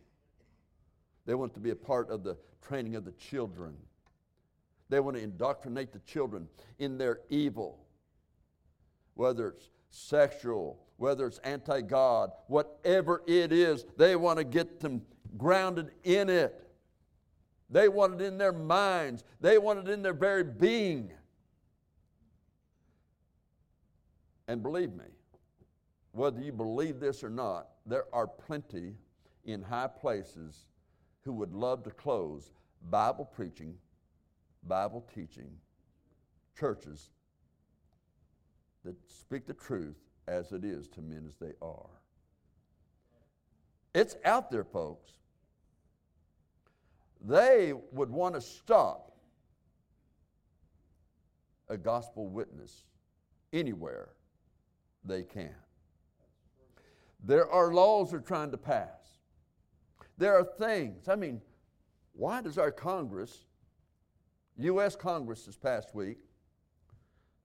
They 1.27 1.35
want 1.35 1.53
to 1.55 1.59
be 1.59 1.69
a 1.71 1.75
part 1.75 2.09
of 2.09 2.23
the 2.23 2.37
training 2.61 2.95
of 2.95 3.05
the 3.05 3.11
children. 3.11 3.75
They 4.89 5.01
want 5.01 5.17
to 5.17 5.23
indoctrinate 5.23 5.91
the 5.91 5.99
children 5.99 6.47
in 6.79 6.97
their 6.97 7.19
evil, 7.29 7.85
whether 9.13 9.49
it's 9.49 9.69
sexual, 9.89 10.79
whether 10.95 11.27
it's 11.27 11.39
anti 11.39 11.81
God, 11.81 12.31
whatever 12.47 13.23
it 13.27 13.51
is, 13.51 13.85
they 13.97 14.15
want 14.15 14.39
to 14.39 14.45
get 14.45 14.79
them 14.79 15.01
grounded 15.37 15.91
in 16.05 16.29
it. 16.29 16.63
They 17.69 17.89
want 17.89 18.21
it 18.21 18.23
in 18.23 18.37
their 18.37 18.53
minds, 18.53 19.25
they 19.41 19.57
want 19.57 19.79
it 19.79 19.91
in 19.91 20.01
their 20.01 20.13
very 20.13 20.45
being. 20.45 21.11
And 24.47 24.63
believe 24.63 24.93
me, 24.93 25.03
whether 26.13 26.39
you 26.39 26.53
believe 26.53 27.01
this 27.01 27.21
or 27.21 27.29
not, 27.29 27.67
there 27.85 28.05
are 28.13 28.27
plenty 28.27 28.95
in 29.43 29.61
high 29.61 29.87
places 29.87 30.67
who 31.27 31.33
would 31.33 31.53
love 31.53 31.83
to 31.83 31.91
close 31.91 32.53
Bible 32.89 33.25
preaching, 33.25 33.75
Bible 34.63 35.05
teaching 35.13 35.49
churches 36.57 37.09
that 38.85 38.95
speak 39.09 39.45
the 39.45 39.53
truth 39.53 39.97
as 40.29 40.53
it 40.53 40.63
is 40.63 40.87
to 40.87 41.01
men 41.01 41.25
as 41.27 41.35
they 41.35 41.51
are. 41.61 41.89
It's 43.93 44.15
out 44.23 44.49
there, 44.49 44.63
folks. 44.63 45.11
They 47.19 47.73
would 47.91 48.09
want 48.09 48.35
to 48.35 48.41
stop 48.41 49.11
a 51.67 51.75
gospel 51.75 52.29
witness 52.29 52.85
anywhere 53.51 54.11
they 55.03 55.23
can. 55.23 55.55
There 57.21 57.51
are 57.51 57.73
laws 57.73 58.11
they're 58.11 58.21
trying 58.21 58.51
to 58.51 58.57
pass. 58.57 58.96
There 60.17 60.35
are 60.35 60.43
things. 60.43 61.07
I 61.07 61.15
mean, 61.15 61.41
why 62.13 62.41
does 62.41 62.57
our 62.57 62.71
Congress, 62.71 63.45
U.S. 64.57 64.95
Congress 64.95 65.45
this 65.45 65.55
past 65.55 65.93
week, 65.93 66.17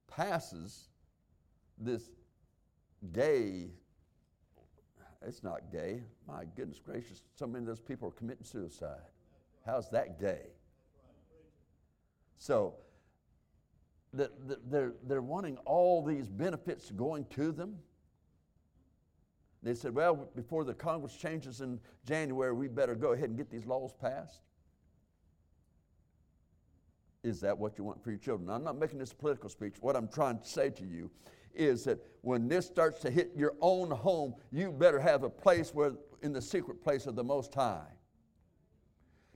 passes 0.08 0.88
this 1.78 2.02
gay, 3.12 3.70
it's 5.26 5.42
not 5.42 5.70
gay. 5.70 6.02
My 6.26 6.44
goodness 6.56 6.80
gracious, 6.84 7.22
so 7.34 7.46
many 7.46 7.62
of 7.62 7.66
those 7.66 7.80
people 7.80 8.08
are 8.08 8.12
committing 8.12 8.44
suicide. 8.44 9.00
How's 9.64 9.88
that 9.90 10.18
gay? 10.18 10.46
So, 12.38 12.74
they're, 14.12 14.92
they're 15.06 15.22
wanting 15.22 15.56
all 15.58 16.02
these 16.04 16.28
benefits 16.28 16.90
going 16.90 17.24
to 17.30 17.52
them. 17.52 17.76
They 19.62 19.75
said, 19.75 19.95
well, 19.95 20.28
before 20.35 20.64
the 20.64 20.75
Congress 20.75 21.14
changes 21.16 21.61
in 21.61 21.78
January, 22.04 22.52
we 22.52 22.66
better 22.66 22.95
go 22.95 23.12
ahead 23.12 23.28
and 23.28 23.38
get 23.38 23.50
these 23.50 23.64
laws 23.64 23.95
passed. 24.00 24.40
Is 27.23 27.40
that 27.40 27.57
what 27.57 27.78
you 27.78 27.85
want 27.85 28.02
for 28.02 28.11
your 28.11 28.19
children? 28.19 28.49
Now, 28.49 28.54
I'm 28.54 28.64
not 28.64 28.76
making 28.76 28.99
this 28.99 29.12
a 29.12 29.14
political 29.14 29.49
speech. 29.49 29.76
What 29.81 29.95
I'm 29.95 30.09
trying 30.09 30.40
to 30.40 30.45
say 30.45 30.71
to 30.71 30.85
you 30.85 31.11
is 31.54 31.85
that 31.85 32.00
when 32.23 32.49
this 32.49 32.66
starts 32.66 33.00
to 33.02 33.11
hit 33.11 33.33
your 33.37 33.54
own 33.61 33.90
home, 33.90 34.35
you 34.50 34.73
better 34.73 34.99
have 34.99 35.23
a 35.23 35.31
place 35.31 35.73
where, 35.73 35.92
in 36.23 36.33
the 36.33 36.42
secret 36.42 36.83
place 36.83 37.07
of 37.07 37.14
the 37.14 37.23
Most 37.23 37.54
High. 37.54 37.87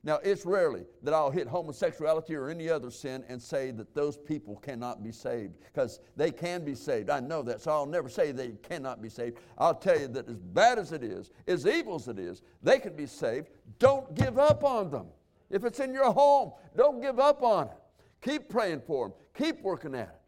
Now, 0.07 0.21
it's 0.23 0.47
rarely 0.47 0.87
that 1.03 1.13
I'll 1.13 1.33
hit 1.33 1.49
homosexuality 1.49 2.37
or 2.37 2.49
any 2.49 2.71
other 2.71 2.93
sin 2.93 3.25
and 3.29 3.43
say 3.43 3.73
that 3.73 3.93
those 3.93 4.17
people 4.17 4.55
cannot 4.55 5.03
be 5.03 5.11
saved 5.11 5.55
because 5.65 5.99
they 6.15 6.31
can 6.31 6.65
be 6.65 6.77
saved. 6.77 7.11
I 7.11 7.19
know 7.19 7.43
that, 7.43 7.61
so 7.61 7.73
I'll 7.73 7.87
never 7.87 8.09
say 8.09 8.31
they 8.31 8.51
cannot 8.63 9.03
be 9.03 9.09
saved. 9.09 9.39
I'll 9.59 9.75
tell 9.75 9.99
you 9.99 10.07
that 10.07 10.29
as 10.29 10.39
bad 10.39 10.79
as 10.79 10.93
it 10.93 11.03
is, 11.03 11.33
as 11.49 11.67
evil 11.67 11.97
as 11.97 12.07
it 12.07 12.21
is, 12.21 12.43
they 12.63 12.79
can 12.79 12.95
be 12.95 13.07
saved. 13.07 13.49
Don't 13.81 14.15
give 14.15 14.39
up 14.39 14.63
on 14.63 14.93
them. 14.93 15.07
If 15.51 15.65
it's 15.65 15.81
in 15.81 15.93
your 15.93 16.13
home, 16.13 16.53
don't 16.77 17.03
give 17.03 17.19
up 17.19 17.43
on 17.43 17.67
it. 17.67 17.77
Keep 18.23 18.49
praying 18.49 18.83
for 18.87 19.09
them, 19.09 19.17
keep 19.35 19.61
working 19.61 19.97
at 19.97 20.21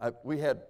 it. 0.00 0.04
I, 0.06 0.12
we 0.24 0.38
had, 0.38 0.62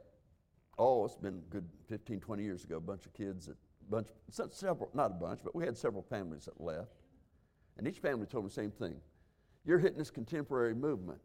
oh, 0.77 1.05
it's 1.05 1.15
been 1.15 1.41
good 1.51 1.69
15, 1.89 2.19
20 2.19 2.43
years 2.43 2.65
ago, 2.65 2.79
a 2.79 2.81
bunch 2.81 3.07
of 3.07 3.15
kids 3.15 3.47
that 3.47 3.57
bunch, 3.91 4.09
several, 4.31 4.91
not 4.95 5.11
a 5.11 5.15
bunch, 5.15 5.41
but 5.43 5.55
we 5.55 5.65
had 5.65 5.77
several 5.77 6.03
families 6.03 6.45
that 6.45 6.61
left. 6.61 7.03
And 7.77 7.87
each 7.87 7.99
family 7.99 8.27
told 8.27 8.45
me 8.45 8.49
the 8.49 8.55
same 8.55 8.71
thing. 8.71 8.97
You're 9.65 9.79
hitting 9.79 9.99
this 9.99 10.11
contemporary 10.11 10.75
movement, 10.75 11.21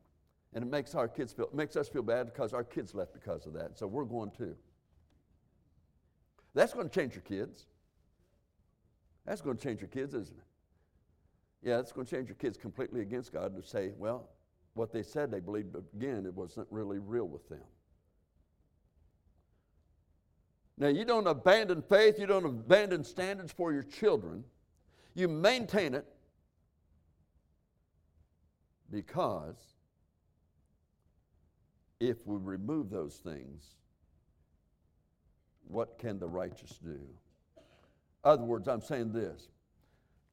and 0.53 0.63
it 0.63 0.67
makes 0.67 0.95
our 0.95 1.07
kids 1.07 1.34
feel, 1.34 1.50
makes 1.53 1.75
us 1.75 1.88
feel 1.88 2.03
bad 2.03 2.25
because 2.25 2.53
our 2.53 2.63
kids 2.63 2.93
left 2.93 3.13
because 3.13 3.45
of 3.45 3.53
that. 3.53 3.77
So 3.77 3.88
we're 3.88 4.05
going 4.05 4.31
too. 4.31 4.55
That's 6.53 6.74
going 6.74 6.89
to 6.89 6.93
change 6.93 7.13
your 7.13 7.24
kids. 7.24 7.67
That's 9.25 9.41
going 9.41 9.57
to 9.57 9.63
change 9.63 9.81
your 9.81 9.89
kids, 9.89 10.13
isn't 10.13 10.38
it? 10.38 10.43
Yeah, 11.69 11.79
it's 11.79 11.91
going 11.91 12.05
to 12.05 12.15
change 12.15 12.29
your 12.29 12.36
kids 12.36 12.57
completely 12.57 13.01
against 13.01 13.34
God 13.34 13.55
to 13.55 13.67
say, 13.67 13.91
well, 13.98 14.29
what 14.75 14.91
they 14.91 15.03
said 15.03 15.31
they 15.31 15.39
believed, 15.39 15.75
again, 15.95 16.25
it 16.25 16.34
wasn't 16.34 16.67
really 16.69 17.00
real 17.00 17.27
with 17.27 17.48
them. 17.50 17.63
Now, 20.77 20.88
you 20.88 21.05
don't 21.05 21.27
abandon 21.27 21.82
faith, 21.82 22.20
you 22.20 22.25
don't 22.25 22.46
abandon 22.46 23.03
standards 23.03 23.51
for 23.51 23.72
your 23.72 23.84
children. 23.84 24.44
You 25.13 25.29
maintain 25.29 25.94
it 25.94 26.05
because 28.91 29.55
if 32.00 32.17
we 32.25 32.38
remove 32.38 32.89
those 32.89 33.15
things, 33.15 33.63
what 35.67 35.98
can 35.98 36.20
the 36.20 36.27
righteous 36.27 36.77
do? 36.84 37.00
Other 38.24 38.44
words, 38.44 38.67
I'm 38.67 38.82
saying 38.82 39.13
this. 39.13 39.48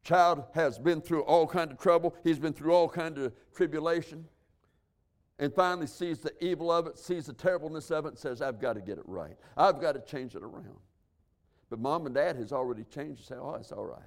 Child 0.03 0.45
has 0.55 0.79
been 0.79 1.01
through 1.01 1.23
all 1.23 1.47
kind 1.47 1.71
of 1.71 1.79
trouble. 1.79 2.17
He's 2.25 2.41
been 2.41 2.53
through 2.53 2.73
all 2.73 2.89
kind 2.89 3.17
of 3.19 3.33
tribulation 3.55 4.27
and 5.39 5.53
finally 5.53 5.87
sees 5.87 6.19
the 6.19 6.33
evil 6.45 6.71
of 6.71 6.87
it, 6.87 6.99
sees 6.99 7.27
the 7.27 7.33
terribleness 7.33 7.91
of 7.91 8.05
it, 8.07 8.09
and 8.09 8.19
says, 8.19 8.41
I've 8.43 8.61
got 8.61 8.75
to 8.75 8.81
get 8.81 8.99
it 8.99 9.05
right. 9.07 9.37
I've 9.57 9.81
got 9.81 9.93
to 9.93 10.01
change 10.01 10.35
it 10.35 10.43
around. 10.43 10.79
But 11.71 11.79
mom 11.79 12.07
and 12.07 12.15
dad 12.15 12.37
has 12.37 12.53
already 12.53 12.85
changed 12.85 13.21
and 13.21 13.27
say, 13.27 13.35
oh, 13.37 13.55
it's 13.55 13.73
all 13.73 13.87
right. 13.87 13.99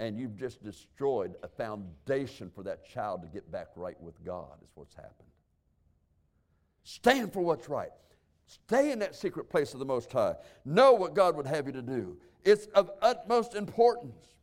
And 0.00 0.18
you've 0.18 0.36
just 0.36 0.62
destroyed 0.62 1.34
a 1.42 1.48
foundation 1.48 2.50
for 2.54 2.62
that 2.62 2.88
child 2.88 3.22
to 3.22 3.28
get 3.28 3.50
back 3.50 3.68
right 3.74 4.00
with 4.00 4.24
God, 4.24 4.54
is 4.62 4.70
what's 4.76 4.94
happened. 4.94 5.28
Stand 6.84 7.32
for 7.32 7.40
what's 7.40 7.68
right. 7.68 7.90
Stay 8.46 8.92
in 8.92 9.00
that 9.00 9.14
secret 9.14 9.50
place 9.50 9.74
of 9.74 9.80
the 9.80 9.84
Most 9.84 10.10
High. 10.12 10.36
Know 10.64 10.92
what 10.92 11.14
God 11.14 11.36
would 11.36 11.46
have 11.46 11.66
you 11.66 11.72
to 11.72 11.82
do. 11.82 12.16
It's 12.44 12.66
of 12.66 12.92
utmost 13.02 13.54
importance. 13.54 14.37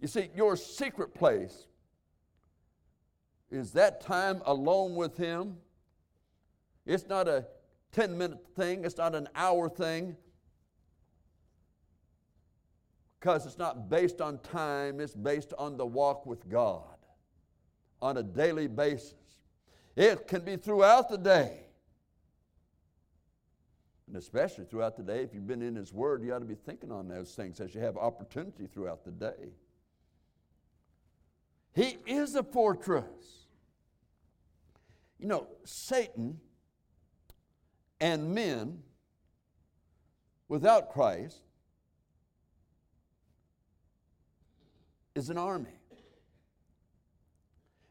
You 0.00 0.08
see, 0.08 0.30
your 0.34 0.56
secret 0.56 1.14
place 1.14 1.66
is 3.50 3.72
that 3.72 4.00
time 4.00 4.42
alone 4.44 4.94
with 4.94 5.16
Him. 5.16 5.56
It's 6.86 7.06
not 7.06 7.28
a 7.28 7.46
10 7.92 8.16
minute 8.16 8.46
thing, 8.54 8.84
it's 8.84 8.96
not 8.96 9.14
an 9.14 9.28
hour 9.34 9.68
thing, 9.68 10.16
because 13.18 13.46
it's 13.46 13.58
not 13.58 13.88
based 13.88 14.20
on 14.20 14.38
time, 14.38 15.00
it's 15.00 15.14
based 15.14 15.52
on 15.58 15.76
the 15.76 15.86
walk 15.86 16.26
with 16.26 16.48
God 16.48 16.96
on 18.00 18.18
a 18.18 18.22
daily 18.22 18.68
basis. 18.68 19.14
It 19.96 20.28
can 20.28 20.42
be 20.42 20.56
throughout 20.56 21.08
the 21.08 21.18
day. 21.18 21.64
And 24.06 24.16
especially 24.16 24.64
throughout 24.64 24.96
the 24.96 25.02
day, 25.02 25.22
if 25.22 25.34
you've 25.34 25.46
been 25.46 25.60
in 25.60 25.74
His 25.74 25.92
Word, 25.92 26.22
you 26.22 26.32
ought 26.32 26.38
to 26.38 26.44
be 26.44 26.54
thinking 26.54 26.92
on 26.92 27.08
those 27.08 27.34
things 27.34 27.60
as 27.60 27.74
you 27.74 27.80
have 27.80 27.96
opportunity 27.96 28.66
throughout 28.66 29.04
the 29.04 29.10
day. 29.10 29.52
He 31.74 31.98
is 32.06 32.34
a 32.34 32.42
fortress. 32.42 33.46
You 35.18 35.26
know, 35.28 35.46
Satan 35.64 36.40
and 38.00 38.34
men 38.34 38.82
without 40.48 40.92
Christ 40.92 41.42
is 45.14 45.30
an 45.30 45.38
army. 45.38 45.78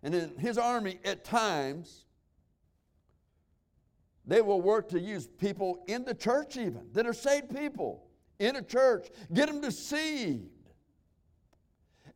And 0.03 0.15
in 0.15 0.37
his 0.37 0.57
army, 0.57 0.99
at 1.03 1.25
times, 1.25 2.05
they 4.25 4.41
will 4.41 4.61
work 4.61 4.89
to 4.89 4.99
use 4.99 5.27
people 5.27 5.83
in 5.87 6.03
the 6.03 6.13
church, 6.13 6.57
even 6.57 6.87
that 6.93 7.05
are 7.05 7.13
saved 7.13 7.53
people 7.55 8.07
in 8.39 8.55
a 8.57 8.61
church, 8.61 9.09
get 9.33 9.47
them 9.47 9.61
deceived, 9.61 10.49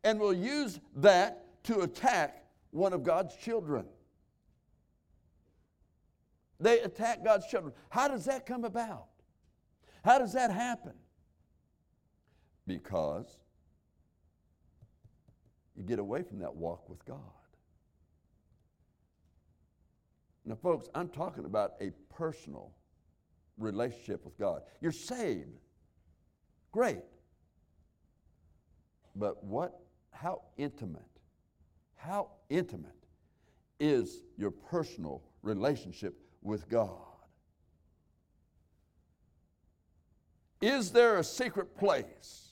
and 0.04 0.20
will 0.20 0.34
use 0.34 0.80
that 0.98 1.41
to 1.64 1.82
attack 1.82 2.46
one 2.72 2.94
of 2.94 3.04
God's 3.04 3.36
children. 3.36 3.86
They 6.60 6.80
attack 6.80 7.24
God's 7.24 7.48
children. 7.48 7.74
How 7.90 8.08
does 8.08 8.26
that 8.26 8.46
come 8.46 8.66
about? 8.66 9.08
How 10.04 10.20
does 10.20 10.34
that 10.34 10.52
happen? 10.52 10.94
Because 12.68 13.26
you 15.76 15.84
get 15.84 16.00
away 16.00 16.24
from 16.24 16.40
that 16.40 16.56
walk 16.56 16.88
with 16.90 17.04
God. 17.06 17.18
Now, 20.46 20.56
folks, 20.56 20.88
I'm 20.96 21.10
talking 21.10 21.46
about 21.46 21.74
a 21.82 21.92
personal 22.14 22.72
relationship 23.58 24.26
with 24.26 24.38
God. 24.38 24.62
You're 24.82 24.92
saved. 24.92 25.60
Great. 26.72 27.04
But 29.16 29.44
what, 29.44 29.80
how 30.12 30.42
intimate 30.58 31.11
how 32.04 32.30
intimate 32.50 33.06
is 33.80 34.22
your 34.38 34.52
personal 34.52 35.22
relationship 35.44 36.16
with 36.42 36.68
God? 36.68 36.90
Is 40.62 40.92
there 40.92 41.18
a 41.18 41.24
secret 41.24 41.78
place 41.78 42.50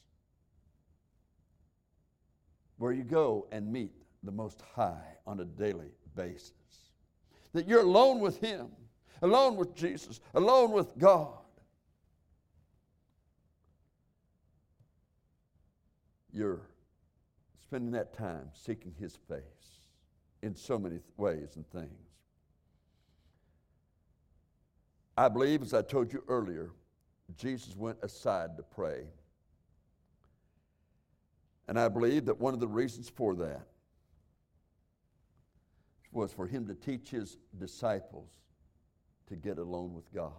where 2.77 2.91
you 2.91 3.03
go 3.03 3.47
and 3.51 3.71
meet 3.71 3.93
the 4.23 4.31
Most 4.31 4.61
High 4.75 5.17
on 5.25 5.39
a 5.39 5.45
daily 5.45 5.91
basis? 6.15 6.51
That 7.53 7.67
you're 7.67 7.81
alone 7.81 8.19
with 8.19 8.39
Him, 8.39 8.67
alone 9.23 9.55
with 9.55 9.75
Jesus, 9.75 10.19
alone 10.35 10.71
with 10.71 10.95
God. 10.97 11.37
You're 16.31 16.68
spending 17.69 17.91
that 17.91 18.11
time 18.17 18.49
seeking 18.51 18.91
His 18.99 19.15
face 19.27 19.43
in 20.41 20.55
so 20.55 20.79
many 20.79 20.97
ways 21.17 21.49
and 21.55 21.69
things. 21.69 22.09
I 25.15 25.29
believe, 25.29 25.61
as 25.61 25.75
I 25.75 25.83
told 25.83 26.11
you 26.11 26.23
earlier, 26.27 26.71
Jesus 27.37 27.75
went 27.75 27.99
aside 28.01 28.57
to 28.57 28.63
pray. 28.63 29.03
And 31.67 31.79
I 31.79 31.89
believe 31.89 32.25
that 32.25 32.39
one 32.39 32.55
of 32.55 32.59
the 32.59 32.67
reasons 32.67 33.07
for 33.07 33.35
that 33.35 33.67
was 36.11 36.33
for 36.33 36.47
him 36.47 36.65
to 36.69 36.73
teach 36.73 37.11
his 37.11 37.37
disciples 37.59 38.31
to 39.27 39.35
get 39.35 39.59
alone 39.59 39.93
with 39.93 40.11
God. 40.11 40.31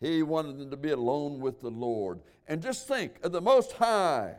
He 0.00 0.24
wanted 0.24 0.58
them 0.58 0.72
to 0.72 0.76
be 0.76 0.90
alone 0.90 1.38
with 1.38 1.60
the 1.60 1.70
Lord. 1.70 2.18
And 2.48 2.60
just 2.60 2.88
think 2.88 3.20
of 3.22 3.30
the 3.30 3.40
Most 3.40 3.70
High 3.72 4.34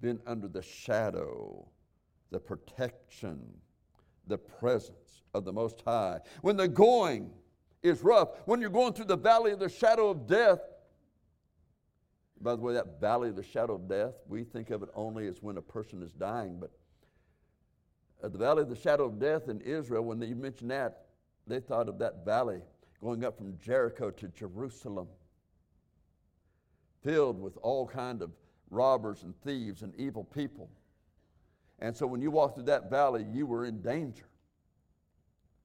been 0.00 0.20
under 0.26 0.48
the 0.48 0.62
shadow, 0.62 1.66
the 2.30 2.38
protection, 2.38 3.40
the 4.26 4.38
presence 4.38 5.22
of 5.34 5.44
the 5.44 5.52
Most 5.52 5.82
High. 5.84 6.20
When 6.42 6.56
the 6.56 6.68
going 6.68 7.30
is 7.82 8.02
rough, 8.02 8.28
when 8.46 8.60
you're 8.60 8.70
going 8.70 8.92
through 8.92 9.06
the 9.06 9.16
valley 9.16 9.52
of 9.52 9.58
the 9.58 9.68
shadow 9.68 10.10
of 10.10 10.26
death, 10.26 10.60
by 12.40 12.54
the 12.54 12.62
way, 12.62 12.74
that 12.74 13.00
valley 13.00 13.30
of 13.30 13.36
the 13.36 13.42
shadow 13.42 13.74
of 13.74 13.88
death, 13.88 14.14
we 14.28 14.44
think 14.44 14.70
of 14.70 14.82
it 14.82 14.90
only 14.94 15.26
as 15.26 15.42
when 15.42 15.56
a 15.56 15.62
person 15.62 16.02
is 16.02 16.12
dying, 16.12 16.58
but 16.60 16.70
at 18.22 18.32
the 18.32 18.38
valley 18.38 18.62
of 18.62 18.68
the 18.68 18.76
shadow 18.76 19.04
of 19.04 19.18
death 19.18 19.48
in 19.48 19.60
Israel, 19.60 20.04
when 20.04 20.18
they 20.18 20.34
mentioned 20.34 20.70
that, 20.70 21.06
they 21.46 21.60
thought 21.60 21.88
of 21.88 21.98
that 21.98 22.24
valley 22.24 22.60
going 23.00 23.24
up 23.24 23.36
from 23.36 23.56
Jericho 23.58 24.10
to 24.10 24.28
Jerusalem. 24.28 25.08
filled 27.02 27.40
with 27.40 27.56
all 27.62 27.86
kind 27.86 28.22
of 28.22 28.30
robbers 28.70 29.22
and 29.22 29.34
thieves 29.42 29.82
and 29.82 29.94
evil 29.96 30.24
people. 30.24 30.68
And 31.78 31.96
so 31.96 32.06
when 32.06 32.20
you 32.20 32.30
walked 32.30 32.56
through 32.56 32.64
that 32.64 32.90
valley, 32.90 33.24
you 33.32 33.46
were 33.46 33.64
in 33.64 33.80
danger. 33.80 34.28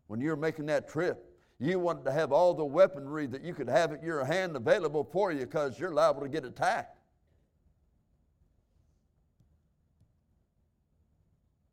When 0.08 0.22
you 0.22 0.30
were 0.30 0.38
making 0.38 0.68
that 0.68 0.88
trip, 0.88 1.30
you 1.60 1.80
wanted 1.80 2.06
to 2.06 2.12
have 2.12 2.32
all 2.32 2.54
the 2.54 2.66
weaponry 2.66 3.26
that 3.28 3.44
you 3.44 3.54
could 3.54 3.70
have 3.70 3.92
at 3.92 4.04
your 4.04 4.24
hand 4.26 4.56
available 4.56 5.08
for 5.12 5.32
you 5.32 5.40
because 5.42 5.80
you're 5.80 5.94
liable 5.94 6.22
to 6.22 6.30
get 6.30 6.46
attacked. 6.46 7.00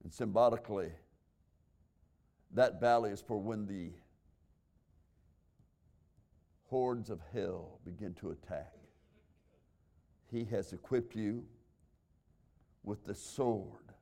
And 0.05 0.13
symbolically, 0.13 0.91
that 2.55 2.81
valley 2.81 3.11
is 3.11 3.21
for 3.21 3.37
when 3.37 3.67
the 3.67 3.93
hordes 6.67 7.11
of 7.11 7.21
hell 7.33 7.79
begin 7.85 8.15
to 8.15 8.31
attack. 8.31 8.80
He 10.31 10.45
has 10.45 10.73
equipped 10.73 11.17
you 11.17 11.45
with 12.85 13.05
the 13.05 13.15
sword 13.15 13.93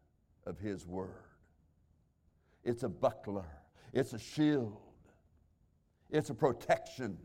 of 0.46 0.58
His 0.58 0.86
Word. 0.86 1.24
It's 2.64 2.82
a 2.82 2.88
buckler, 2.88 3.46
it's 3.92 4.12
a 4.12 4.18
shield, 4.18 4.76
it's 6.10 6.30
a 6.30 6.34
protection. 6.34 7.18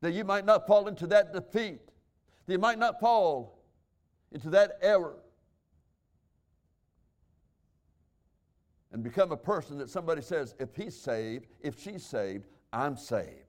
That 0.00 0.12
you 0.12 0.24
might 0.24 0.44
not 0.44 0.66
fall 0.66 0.88
into 0.88 1.06
that 1.08 1.32
defeat, 1.32 1.80
that 2.46 2.52
you 2.52 2.58
might 2.58 2.78
not 2.78 3.00
fall 3.00 3.62
into 4.32 4.50
that 4.50 4.72
error. 4.82 5.16
And 8.92 9.02
become 9.02 9.32
a 9.32 9.36
person 9.36 9.78
that 9.78 9.88
somebody 9.88 10.22
says, 10.22 10.54
if 10.58 10.76
he's 10.76 10.96
saved, 10.96 11.46
if 11.60 11.80
she's 11.80 12.04
saved, 12.04 12.46
I'm 12.72 12.96
saved. 12.96 13.43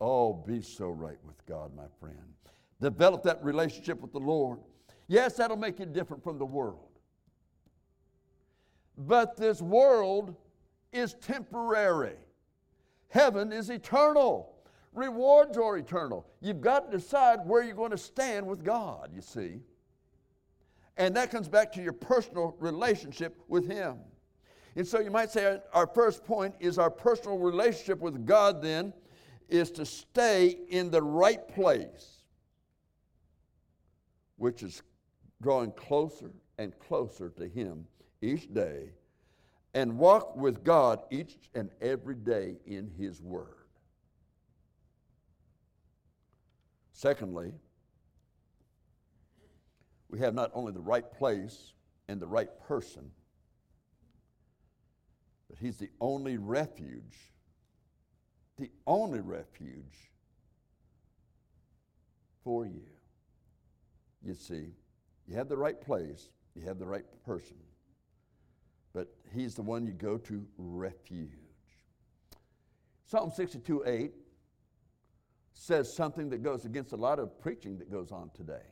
Oh, 0.00 0.32
be 0.32 0.60
so 0.60 0.88
right 0.88 1.18
with 1.24 1.44
God, 1.46 1.74
my 1.74 1.86
friend. 2.00 2.16
Develop 2.80 3.22
that 3.22 3.42
relationship 3.42 4.00
with 4.00 4.12
the 4.12 4.20
Lord. 4.20 4.58
Yes, 5.08 5.34
that'll 5.34 5.56
make 5.56 5.78
you 5.78 5.86
different 5.86 6.22
from 6.22 6.38
the 6.38 6.44
world. 6.44 6.88
But 8.98 9.36
this 9.36 9.60
world 9.60 10.34
is 10.92 11.14
temporary, 11.14 12.16
heaven 13.08 13.52
is 13.52 13.70
eternal. 13.70 14.52
Rewards 14.92 15.58
are 15.58 15.76
eternal. 15.76 16.26
You've 16.40 16.62
got 16.62 16.90
to 16.90 16.96
decide 16.96 17.40
where 17.44 17.62
you're 17.62 17.74
going 17.74 17.90
to 17.90 17.98
stand 17.98 18.46
with 18.46 18.64
God, 18.64 19.10
you 19.14 19.20
see. 19.20 19.60
And 20.96 21.14
that 21.16 21.30
comes 21.30 21.48
back 21.50 21.70
to 21.72 21.82
your 21.82 21.92
personal 21.92 22.56
relationship 22.58 23.42
with 23.46 23.70
Him. 23.70 23.98
And 24.74 24.86
so 24.86 25.00
you 25.00 25.10
might 25.10 25.30
say 25.30 25.60
our 25.74 25.86
first 25.86 26.24
point 26.24 26.54
is 26.60 26.78
our 26.78 26.90
personal 26.90 27.36
relationship 27.36 28.00
with 28.00 28.24
God, 28.24 28.62
then, 28.62 28.94
is 29.48 29.70
to 29.72 29.86
stay 29.86 30.58
in 30.68 30.90
the 30.90 31.02
right 31.02 31.46
place, 31.48 32.22
which 34.36 34.62
is 34.62 34.82
drawing 35.42 35.70
closer 35.72 36.30
and 36.58 36.76
closer 36.78 37.30
to 37.30 37.48
Him 37.48 37.86
each 38.22 38.52
day, 38.52 38.90
and 39.74 39.98
walk 39.98 40.36
with 40.36 40.64
God 40.64 41.00
each 41.10 41.36
and 41.54 41.70
every 41.80 42.14
day 42.14 42.56
in 42.66 42.90
His 42.98 43.20
Word. 43.20 43.66
Secondly, 46.92 47.52
we 50.08 50.18
have 50.18 50.34
not 50.34 50.50
only 50.54 50.72
the 50.72 50.80
right 50.80 51.12
place 51.12 51.74
and 52.08 52.20
the 52.20 52.26
right 52.26 52.48
person, 52.66 53.10
but 55.48 55.58
He's 55.58 55.76
the 55.76 55.90
only 56.00 56.38
refuge 56.38 57.18
the 58.58 58.70
only 58.86 59.20
refuge 59.20 60.10
for 62.42 62.64
you. 62.64 62.82
You 64.22 64.34
see, 64.34 64.68
you 65.26 65.36
have 65.36 65.48
the 65.48 65.56
right 65.56 65.80
place, 65.80 66.30
you 66.54 66.62
have 66.62 66.78
the 66.78 66.86
right 66.86 67.04
person, 67.24 67.56
but 68.92 69.08
He's 69.34 69.54
the 69.54 69.62
one 69.62 69.86
you 69.86 69.92
go 69.92 70.16
to 70.18 70.46
refuge. 70.56 71.30
Psalm 73.04 73.30
62 73.30 73.84
8 73.86 74.12
says 75.52 75.92
something 75.92 76.30
that 76.30 76.42
goes 76.42 76.64
against 76.64 76.92
a 76.92 76.96
lot 76.96 77.18
of 77.18 77.40
preaching 77.40 77.78
that 77.78 77.90
goes 77.90 78.10
on 78.10 78.30
today. 78.34 78.66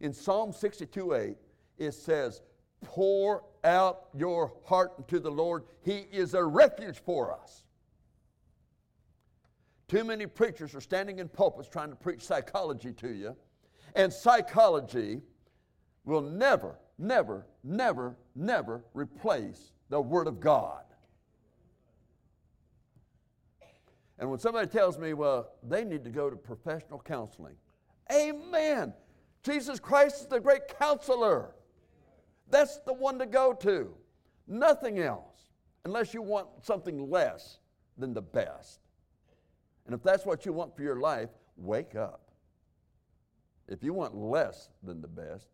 In 0.00 0.12
Psalm 0.12 0.52
62 0.52 1.14
8, 1.14 1.36
it 1.78 1.92
says, 1.92 2.42
Pour 2.82 3.44
out 3.64 4.08
your 4.14 4.52
heart 4.64 4.92
unto 4.98 5.18
the 5.18 5.30
Lord. 5.30 5.64
He 5.82 6.06
is 6.12 6.34
a 6.34 6.44
refuge 6.44 7.00
for 7.04 7.32
us. 7.32 7.64
Too 9.88 10.04
many 10.04 10.26
preachers 10.26 10.74
are 10.74 10.80
standing 10.80 11.18
in 11.18 11.28
pulpits 11.28 11.68
trying 11.68 11.88
to 11.88 11.96
preach 11.96 12.22
psychology 12.22 12.92
to 12.92 13.08
you, 13.08 13.34
and 13.94 14.12
psychology 14.12 15.22
will 16.04 16.20
never, 16.20 16.78
never, 16.98 17.46
never, 17.64 18.16
never 18.34 18.84
replace 18.92 19.72
the 19.88 20.00
Word 20.00 20.26
of 20.26 20.40
God. 20.40 20.82
And 24.18 24.28
when 24.28 24.38
somebody 24.38 24.68
tells 24.68 24.98
me, 24.98 25.14
well, 25.14 25.52
they 25.62 25.84
need 25.84 26.04
to 26.04 26.10
go 26.10 26.28
to 26.28 26.36
professional 26.36 27.00
counseling, 27.00 27.54
amen. 28.12 28.92
Jesus 29.42 29.80
Christ 29.80 30.22
is 30.22 30.26
the 30.26 30.40
great 30.40 30.68
counselor. 30.78 31.54
That's 32.50 32.78
the 32.78 32.92
one 32.92 33.18
to 33.20 33.26
go 33.26 33.54
to. 33.54 33.94
Nothing 34.46 34.98
else, 34.98 35.50
unless 35.84 36.12
you 36.12 36.20
want 36.20 36.48
something 36.62 37.08
less 37.08 37.58
than 37.96 38.12
the 38.12 38.22
best. 38.22 38.80
And 39.88 39.94
if 39.94 40.02
that's 40.02 40.26
what 40.26 40.44
you 40.44 40.52
want 40.52 40.76
for 40.76 40.82
your 40.82 41.00
life, 41.00 41.30
wake 41.56 41.96
up. 41.96 42.20
If 43.68 43.82
you 43.82 43.94
want 43.94 44.14
less 44.14 44.68
than 44.82 45.00
the 45.00 45.08
best, 45.08 45.46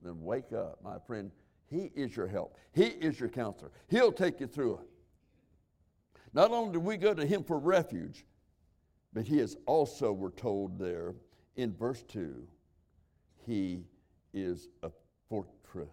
then 0.00 0.22
wake 0.22 0.52
up, 0.52 0.78
my 0.84 0.98
friend. 1.04 1.32
He 1.68 1.90
is 1.96 2.16
your 2.16 2.28
help, 2.28 2.56
He 2.72 2.84
is 2.84 3.18
your 3.18 3.28
counselor. 3.28 3.72
He'll 3.88 4.12
take 4.12 4.38
you 4.38 4.46
through 4.46 4.74
it. 4.74 4.88
Not 6.32 6.52
only 6.52 6.72
do 6.72 6.78
we 6.78 6.96
go 6.96 7.12
to 7.12 7.26
Him 7.26 7.42
for 7.42 7.58
refuge, 7.58 8.24
but 9.12 9.26
He 9.26 9.40
is 9.40 9.56
also, 9.66 10.12
we're 10.12 10.30
told 10.30 10.78
there 10.78 11.16
in 11.56 11.74
verse 11.74 12.04
2, 12.04 12.46
He 13.46 13.82
is 14.32 14.68
a 14.84 14.90
fortress. 15.28 15.88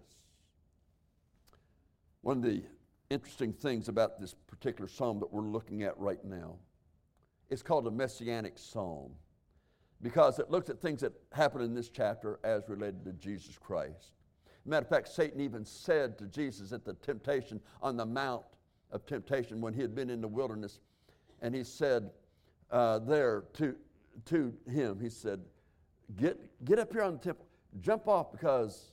One 2.21 2.37
of 2.37 2.43
the 2.43 2.61
interesting 3.09 3.51
things 3.51 3.89
about 3.89 4.21
this 4.21 4.35
particular 4.45 4.87
psalm 4.87 5.19
that 5.21 5.33
we're 5.33 5.41
looking 5.41 5.81
at 5.81 5.97
right 5.97 6.23
now 6.23 6.57
it's 7.49 7.61
called 7.61 7.87
a 7.87 7.91
messianic 7.91 8.57
psalm 8.57 9.11
because 10.01 10.39
it 10.39 10.51
looks 10.51 10.69
at 10.69 10.79
things 10.79 11.01
that 11.01 11.13
happen 11.31 11.61
in 11.61 11.73
this 11.73 11.89
chapter 11.89 12.39
as 12.43 12.69
related 12.69 13.03
to 13.05 13.13
Jesus 13.13 13.57
Christ. 13.57 14.11
Matter 14.65 14.83
of 14.83 14.89
fact, 14.89 15.07
Satan 15.07 15.39
even 15.39 15.63
said 15.63 16.17
to 16.19 16.25
Jesus 16.25 16.73
at 16.73 16.83
the 16.83 16.93
temptation 16.95 17.61
on 17.81 17.95
the 17.95 18.05
Mount 18.05 18.43
of 18.91 19.05
Temptation 19.05 19.61
when 19.61 19.73
he 19.73 19.81
had 19.81 19.95
been 19.95 20.09
in 20.09 20.21
the 20.21 20.27
wilderness, 20.27 20.79
and 21.41 21.55
he 21.55 21.63
said 21.63 22.09
uh, 22.69 22.99
there 22.99 23.45
to, 23.53 23.75
to 24.25 24.53
him, 24.69 24.99
he 24.99 25.09
said, 25.09 25.39
get, 26.17 26.37
get 26.65 26.79
up 26.79 26.91
here 26.91 27.03
on 27.03 27.13
the 27.13 27.19
temple, 27.19 27.45
jump 27.79 28.07
off 28.07 28.31
because 28.31 28.91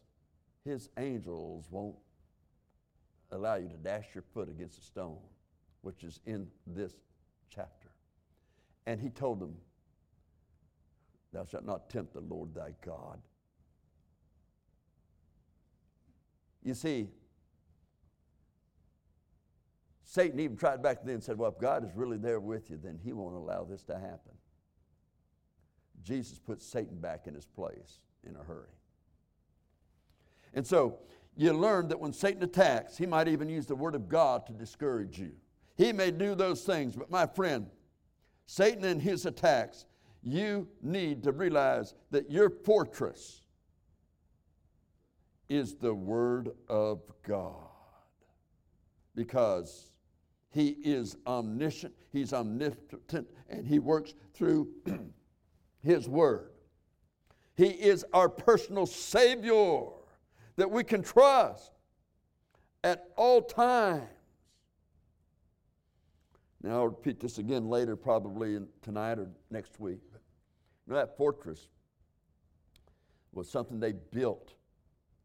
his 0.65 0.89
angels 0.97 1.67
won't 1.71 1.97
allow 3.33 3.57
you 3.57 3.69
to 3.69 3.77
dash 3.77 4.07
your 4.15 4.25
foot 4.33 4.49
against 4.49 4.79
a 4.79 4.83
stone, 4.83 5.19
which 5.83 6.05
is 6.05 6.21
in 6.25 6.47
this 6.67 6.95
chapter. 7.51 7.84
And 8.87 9.01
he 9.01 9.11
told 9.11 9.41
them, 9.41 9.57
Thou 11.33 11.45
shalt 11.45 11.65
not 11.65 11.91
tempt 11.91 12.13
the 12.13 12.21
Lord 12.21 12.55
thy 12.55 12.75
God. 12.85 13.19
You 16.63 16.75
see, 16.75 17.09
Satan 20.05 20.39
even 20.39 20.57
tried 20.57 20.83
back 20.83 20.99
then 21.05 21.15
and 21.15 21.23
said, 21.23 21.37
Well, 21.37 21.51
if 21.51 21.59
God 21.59 21.85
is 21.85 21.91
really 21.95 22.19
there 22.19 22.41
with 22.41 22.71
you, 22.71 22.79
then 22.83 23.01
he 23.03 23.13
won't 23.13 23.35
allow 23.35 23.65
this 23.65 23.83
to 23.85 23.95
happen. 23.95 24.33
Jesus 26.05 26.39
put 26.39 26.63
Satan 26.63 26.99
back 27.01 27.27
in 27.27 27.35
his 27.35 27.47
place 27.47 28.01
in 28.23 28.37
a 28.37 28.43
hurry. 28.45 28.69
And 30.53 30.67
so 30.67 30.99
you 31.37 31.53
learn 31.53 31.89
that 31.89 31.99
when 31.99 32.13
Satan 32.13 32.43
attacks, 32.43 32.97
he 32.97 33.07
might 33.07 33.27
even 33.27 33.49
use 33.49 33.67
the 33.67 33.75
word 33.75 33.95
of 33.95 34.09
God 34.09 34.47
to 34.47 34.53
discourage 34.53 35.19
you. 35.19 35.33
He 35.77 35.93
may 35.93 36.11
do 36.13 36.35
those 36.35 36.63
things, 36.63 36.95
but 36.95 37.11
my 37.11 37.27
friend, 37.27 37.67
Satan 38.47 38.85
and 38.85 39.01
his 39.01 39.27
attacks, 39.27 39.87
you 40.23 40.69
need 40.83 41.23
to 41.25 41.33
realize 41.33 41.95
that 42.11 42.31
your 42.31 42.51
fortress 42.51 43.45
is 45.49 45.75
the 45.75 45.95
Word 45.95 46.51
of 46.69 47.03
God. 47.27 47.69
Because 49.15 49.93
He 50.51 50.69
is 50.69 51.17
omniscient, 51.27 51.95
He's 52.13 52.33
omnipotent, 52.33 53.29
and 53.49 53.67
He 53.67 53.79
works 53.79 54.15
through 54.33 54.69
His 55.83 56.09
Word. 56.09 56.51
He 57.57 57.67
is 57.67 58.05
our 58.13 58.29
personal 58.29 58.87
Savior 58.87 59.83
that 60.57 60.71
we 60.71 60.83
can 60.83 61.03
trust 61.03 61.73
at 62.83 63.11
all 63.17 63.43
times. 63.43 64.09
Now, 66.65 66.77
I'll 66.77 66.87
repeat 66.87 67.21
this 67.21 67.37
again 67.37 67.69
later, 67.69 67.95
probably 67.95 68.59
tonight 68.81 69.19
or 69.19 69.29
next 69.51 69.79
week. 69.79 70.01
You 70.87 70.95
know, 70.95 70.97
that 70.97 71.15
fortress 71.15 71.69
was 73.33 73.51
something 73.51 73.79
they 73.79 73.93
built. 73.93 74.55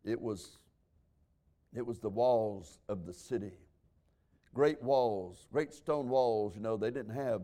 It 0.04 0.20
was, 0.20 0.58
it 1.74 1.86
was 1.86 2.00
the 2.00 2.10
walls 2.10 2.80
of 2.90 3.06
the 3.06 3.14
city. 3.14 3.54
Great 4.54 4.84
walls, 4.84 5.48
great 5.50 5.74
stone 5.74 6.10
walls. 6.10 6.56
You 6.56 6.62
know, 6.62 6.76
they 6.76 6.92
didn't 6.92 7.16
have 7.16 7.44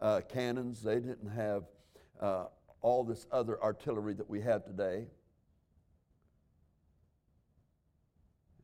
uh, 0.00 0.22
cannons, 0.28 0.82
they 0.82 0.96
didn't 0.96 1.30
have 1.30 1.62
uh, 2.20 2.46
all 2.80 3.04
this 3.04 3.28
other 3.30 3.62
artillery 3.62 4.14
that 4.14 4.28
we 4.28 4.40
have 4.40 4.64
today. 4.64 5.06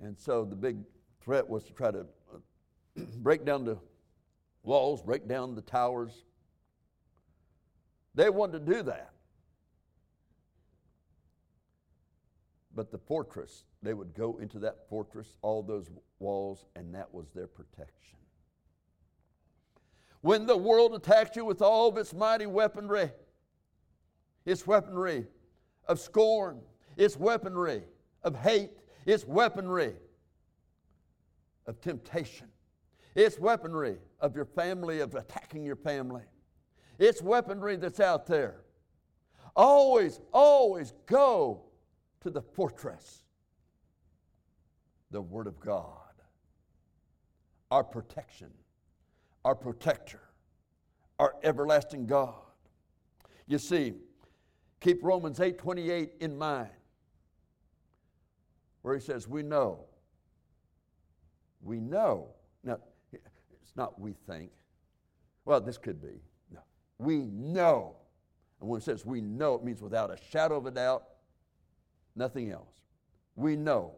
And 0.01 0.19
so 0.19 0.45
the 0.45 0.57
big 0.57 0.79
threat 1.21 1.49
was 1.49 1.63
to 1.63 1.73
try 1.73 1.93
to 1.93 2.01
uh, 2.01 2.39
break 3.19 3.45
down 3.45 3.65
the 3.65 3.79
walls, 4.65 5.03
break 5.03 5.29
down 5.29 5.55
the 5.55 5.63
towers. 5.63 6.25
They 8.15 8.31
wanted 8.31 8.67
to 8.67 8.73
do 8.73 8.83
that. 8.85 9.11
But 12.75 12.91
the 12.91 12.99
fortress, 12.99 13.65
they 13.83 13.95
would 13.95 14.15
go 14.15 14.39
into 14.39 14.59
that 14.61 14.89
fortress, 14.89 15.37
all 15.43 15.63
those 15.63 15.91
walls, 16.19 16.67
and 16.75 16.93
that 16.95 17.13
was 17.15 17.27
their 17.35 17.47
protection. 17.47 18.19
When 20.23 20.47
the 20.47 20.57
world 20.57 20.95
attacks 20.95 21.37
you 21.37 21.45
with 21.45 21.63
all 21.63 21.89
of 21.89 21.99
its 21.99 22.15
mighty 22.15 22.47
weaponry, 22.47 23.13
its 24.47 24.67
weaponry 24.67 25.27
of 25.87 26.01
scorn, 26.01 26.61
its 26.97 27.17
weaponry 27.17 27.83
of 28.23 28.35
hate, 28.35 28.71
its 29.07 29.25
weaponry 29.27 29.95
of 31.67 31.81
temptation, 31.81 32.49
its 33.15 33.39
weaponry 33.39 33.99
of 34.21 34.35
your 34.35 34.45
family, 34.45 35.01
of 35.01 35.15
attacking 35.15 35.65
your 35.65 35.77
family, 35.77 36.23
its 36.99 37.23
weaponry 37.23 37.77
that's 37.77 38.01
out 38.01 38.27
there. 38.27 38.63
Always, 39.57 40.21
always 40.33 40.93
go 41.07 41.63
to 42.23 42.31
the 42.31 42.43
fortress, 42.43 43.23
the 45.11 45.23
Word 45.23 45.47
of 45.47 45.61
God, 45.61 45.87
our 47.71 47.85
protection, 47.85 48.51
our 49.45 49.55
protector, 49.55 50.23
our 51.19 51.37
everlasting 51.45 52.07
God. 52.07 52.35
You 53.47 53.59
see, 53.59 53.95
keep 54.81 55.05
Romans 55.05 55.39
8 55.39 55.59
28 55.59 56.15
in 56.21 56.37
mind, 56.37 56.71
where 58.83 58.95
he 58.95 59.01
says, 59.01 59.29
We 59.29 59.43
know. 59.43 59.85
We 61.63 61.79
know. 61.79 62.34
Not 63.77 64.01
we 64.01 64.15
think. 64.27 64.51
Well, 65.45 65.61
this 65.61 65.79
could 65.79 66.01
be. 66.01 66.21
No. 66.53 66.61
We 66.99 67.19
know. 67.27 67.97
And 68.61 68.69
when 68.69 68.79
it 68.79 68.85
says 68.85 69.05
we 69.05 69.21
know, 69.21 69.55
it 69.57 69.65
means 69.65 69.83
without 69.83 70.11
a 70.11 70.17
shadow 70.31 70.57
of 70.57 70.67
a 70.67 70.71
doubt, 70.71 71.05
nothing 72.17 72.51
else. 72.51 72.81
We 73.37 73.57
know 73.57 73.97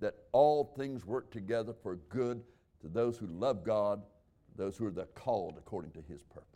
that 0.00 0.14
all 0.32 0.72
things 0.76 1.04
work 1.04 1.30
together 1.30 1.74
for 1.82 1.96
good 2.08 2.42
to 2.80 2.88
those 2.88 3.18
who 3.18 3.26
love 3.26 3.64
God, 3.64 4.02
those 4.56 4.76
who 4.76 4.86
are 4.86 4.90
the 4.90 5.06
called 5.14 5.54
according 5.58 5.92
to 5.92 6.02
his 6.08 6.22
purpose. 6.22 6.46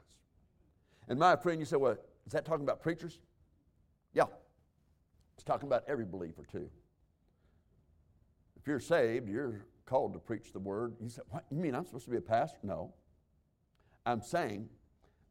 And 1.08 1.18
my 1.18 1.36
friend, 1.36 1.60
you 1.60 1.66
say, 1.66 1.76
well, 1.76 1.96
is 2.26 2.32
that 2.32 2.44
talking 2.44 2.64
about 2.64 2.82
preachers? 2.82 3.18
Yeah. 4.14 4.24
It's 5.34 5.44
talking 5.44 5.68
about 5.68 5.84
every 5.88 6.04
believer 6.04 6.44
too. 6.50 6.68
If 8.60 8.66
you're 8.66 8.80
saved, 8.80 9.28
you're 9.28 9.66
called 9.92 10.14
to 10.14 10.18
preach 10.18 10.54
the 10.54 10.58
word. 10.58 10.94
You 11.02 11.10
said, 11.10 11.24
what? 11.28 11.44
You 11.50 11.58
mean 11.58 11.74
I'm 11.74 11.84
supposed 11.84 12.06
to 12.06 12.10
be 12.10 12.16
a 12.16 12.22
pastor? 12.22 12.56
No. 12.62 12.94
I'm 14.06 14.22
saying 14.22 14.70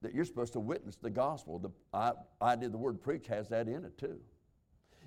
that 0.04 0.14
you're 0.14 0.24
supposed 0.24 0.54
to 0.54 0.60
witness 0.60 0.98
the 0.98 1.10
gospel. 1.10 1.58
The 1.58 1.72
I, 1.92 2.12
idea 2.40 2.70
the 2.70 2.78
word 2.78 3.02
preach 3.02 3.26
has 3.26 3.50
that 3.50 3.68
in 3.68 3.84
it 3.84 3.98
too. 3.98 4.20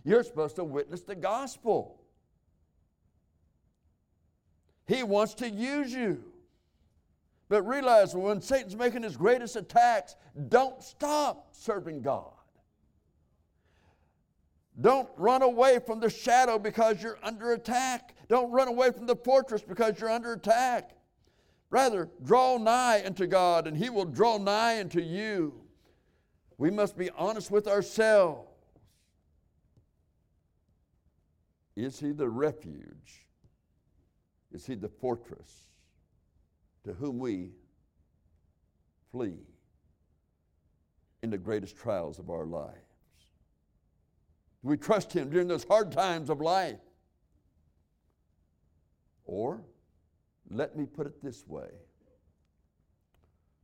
You're 0.05 0.25
supposed 0.25 0.57
to 0.57 0.65
witness 0.65 1.03
the 1.03 1.15
gospel. 1.15 2.01
He 4.89 5.05
wants 5.05 5.35
to 5.35 5.49
use 5.49 5.93
you. 5.93 6.25
But 7.49 7.63
realize 7.63 8.13
when 8.13 8.41
Satan's 8.41 8.75
making 8.75 9.05
his 9.05 9.17
greatest 9.17 9.55
attacks, 9.55 10.17
don't 10.49 10.83
stop 10.83 11.51
serving 11.53 12.03
God. 12.03 12.33
Don't 14.81 15.09
run 15.17 15.43
away 15.43 15.79
from 15.79 16.01
the 16.01 16.11
shadow 16.11 16.59
because 16.59 17.03
you're 17.03 17.19
under 17.23 17.53
attack. 17.53 18.15
Don't 18.29 18.51
run 18.51 18.69
away 18.69 18.91
from 18.91 19.07
the 19.07 19.15
fortress 19.15 19.63
because 19.63 20.01
you're 20.01 20.11
under 20.11 20.33
attack. 20.33 20.97
Rather, 21.71 22.09
draw 22.23 22.59
nigh 22.59 23.03
unto 23.05 23.27
God, 23.27 23.67
and 23.67 23.77
He 23.77 23.91
will 23.91 24.05
draw 24.05 24.39
nigh 24.39 24.81
unto 24.81 25.01
you. 25.01 25.55
We 26.59 26.71
must 26.71 26.97
be 26.97 27.11
honest 27.11 27.51
with 27.51 27.67
ourselves. 27.67 28.49
Is 31.77 31.99
He 31.99 32.13
the 32.13 32.29
refuge? 32.29 33.27
Is 34.53 34.67
He 34.67 34.75
the 34.75 34.89
fortress 34.89 35.69
to 36.85 36.93
whom 36.93 37.19
we 37.19 37.51
flee 39.11 39.39
in 41.23 41.31
the 41.31 41.39
greatest 41.39 41.77
trials 41.77 42.19
of 42.19 42.31
our 42.31 42.47
lives? 42.47 42.94
We 44.65 44.79
trust 44.79 45.13
Him 45.13 45.29
during 45.29 45.47
those 45.47 45.63
hard 45.63 45.93
times 45.93 46.31
of 46.31 46.41
life? 46.41 46.81
Or, 49.27 49.63
let 50.51 50.75
me 50.75 50.87
put 50.87 51.07
it 51.07 51.23
this 51.23 51.47
way, 51.47 51.69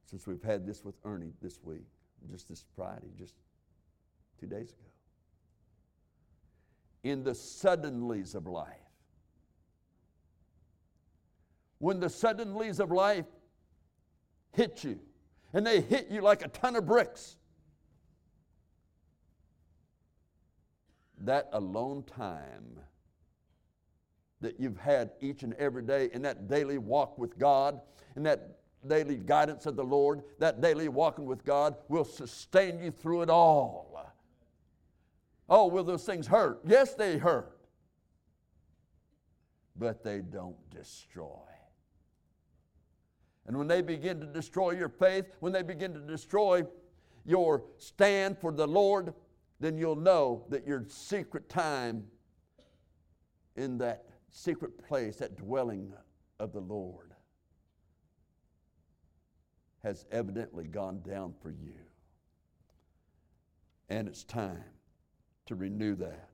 since 0.04 0.26
we've 0.26 0.42
had 0.42 0.66
this 0.66 0.84
with 0.84 0.94
Ernie 1.04 1.32
this 1.40 1.58
week, 1.62 1.86
just 2.30 2.48
this 2.48 2.64
Friday, 2.76 3.08
just 3.18 3.34
two 4.38 4.46
days 4.46 4.72
ago. 4.72 4.88
In 7.02 7.24
the 7.24 7.32
suddenlies 7.32 8.34
of 8.34 8.46
life, 8.46 8.68
when 11.78 11.98
the 11.98 12.08
suddenlies 12.08 12.78
of 12.78 12.90
life 12.90 13.26
hit 14.52 14.84
you, 14.84 15.00
and 15.54 15.66
they 15.66 15.80
hit 15.80 16.08
you 16.10 16.20
like 16.20 16.44
a 16.44 16.48
ton 16.48 16.76
of 16.76 16.84
bricks, 16.84 17.36
that 21.20 21.48
alone 21.52 22.02
time 22.04 22.80
that 24.40 24.58
you've 24.58 24.78
had 24.78 25.10
each 25.20 25.42
and 25.42 25.54
every 25.54 25.82
day 25.82 26.08
in 26.12 26.22
that 26.22 26.48
daily 26.48 26.78
walk 26.78 27.18
with 27.18 27.38
God, 27.38 27.80
in 28.16 28.22
that 28.22 28.58
daily 28.86 29.16
guidance 29.16 29.66
of 29.66 29.76
the 29.76 29.84
Lord, 29.84 30.22
that 30.38 30.60
daily 30.60 30.88
walking 30.88 31.26
with 31.26 31.44
God 31.44 31.76
will 31.88 32.04
sustain 32.04 32.82
you 32.82 32.90
through 32.90 33.22
it 33.22 33.30
all. 33.30 33.90
Oh, 35.48 35.66
will 35.66 35.84
those 35.84 36.04
things 36.04 36.28
hurt? 36.28 36.60
Yes, 36.64 36.94
they 36.94 37.18
hurt. 37.18 37.58
But 39.76 40.04
they 40.04 40.20
don't 40.20 40.56
destroy. 40.70 41.26
And 43.46 43.58
when 43.58 43.66
they 43.66 43.82
begin 43.82 44.20
to 44.20 44.26
destroy 44.26 44.70
your 44.70 44.88
faith, 44.88 45.26
when 45.40 45.52
they 45.52 45.62
begin 45.62 45.92
to 45.94 46.00
destroy 46.00 46.62
your 47.26 47.64
stand 47.78 48.38
for 48.38 48.52
the 48.52 48.66
Lord, 48.66 49.12
then 49.60 49.76
you'll 49.76 49.94
know 49.94 50.46
that 50.48 50.66
your 50.66 50.84
secret 50.88 51.48
time 51.48 52.04
in 53.56 53.78
that 53.78 54.06
secret 54.30 54.78
place, 54.78 55.16
that 55.16 55.36
dwelling 55.36 55.92
of 56.38 56.52
the 56.52 56.60
Lord, 56.60 57.12
has 59.84 60.06
evidently 60.10 60.64
gone 60.64 61.02
down 61.02 61.34
for 61.42 61.50
you. 61.50 61.74
And 63.90 64.08
it's 64.08 64.24
time 64.24 64.64
to 65.46 65.54
renew 65.54 65.94
that. 65.96 66.30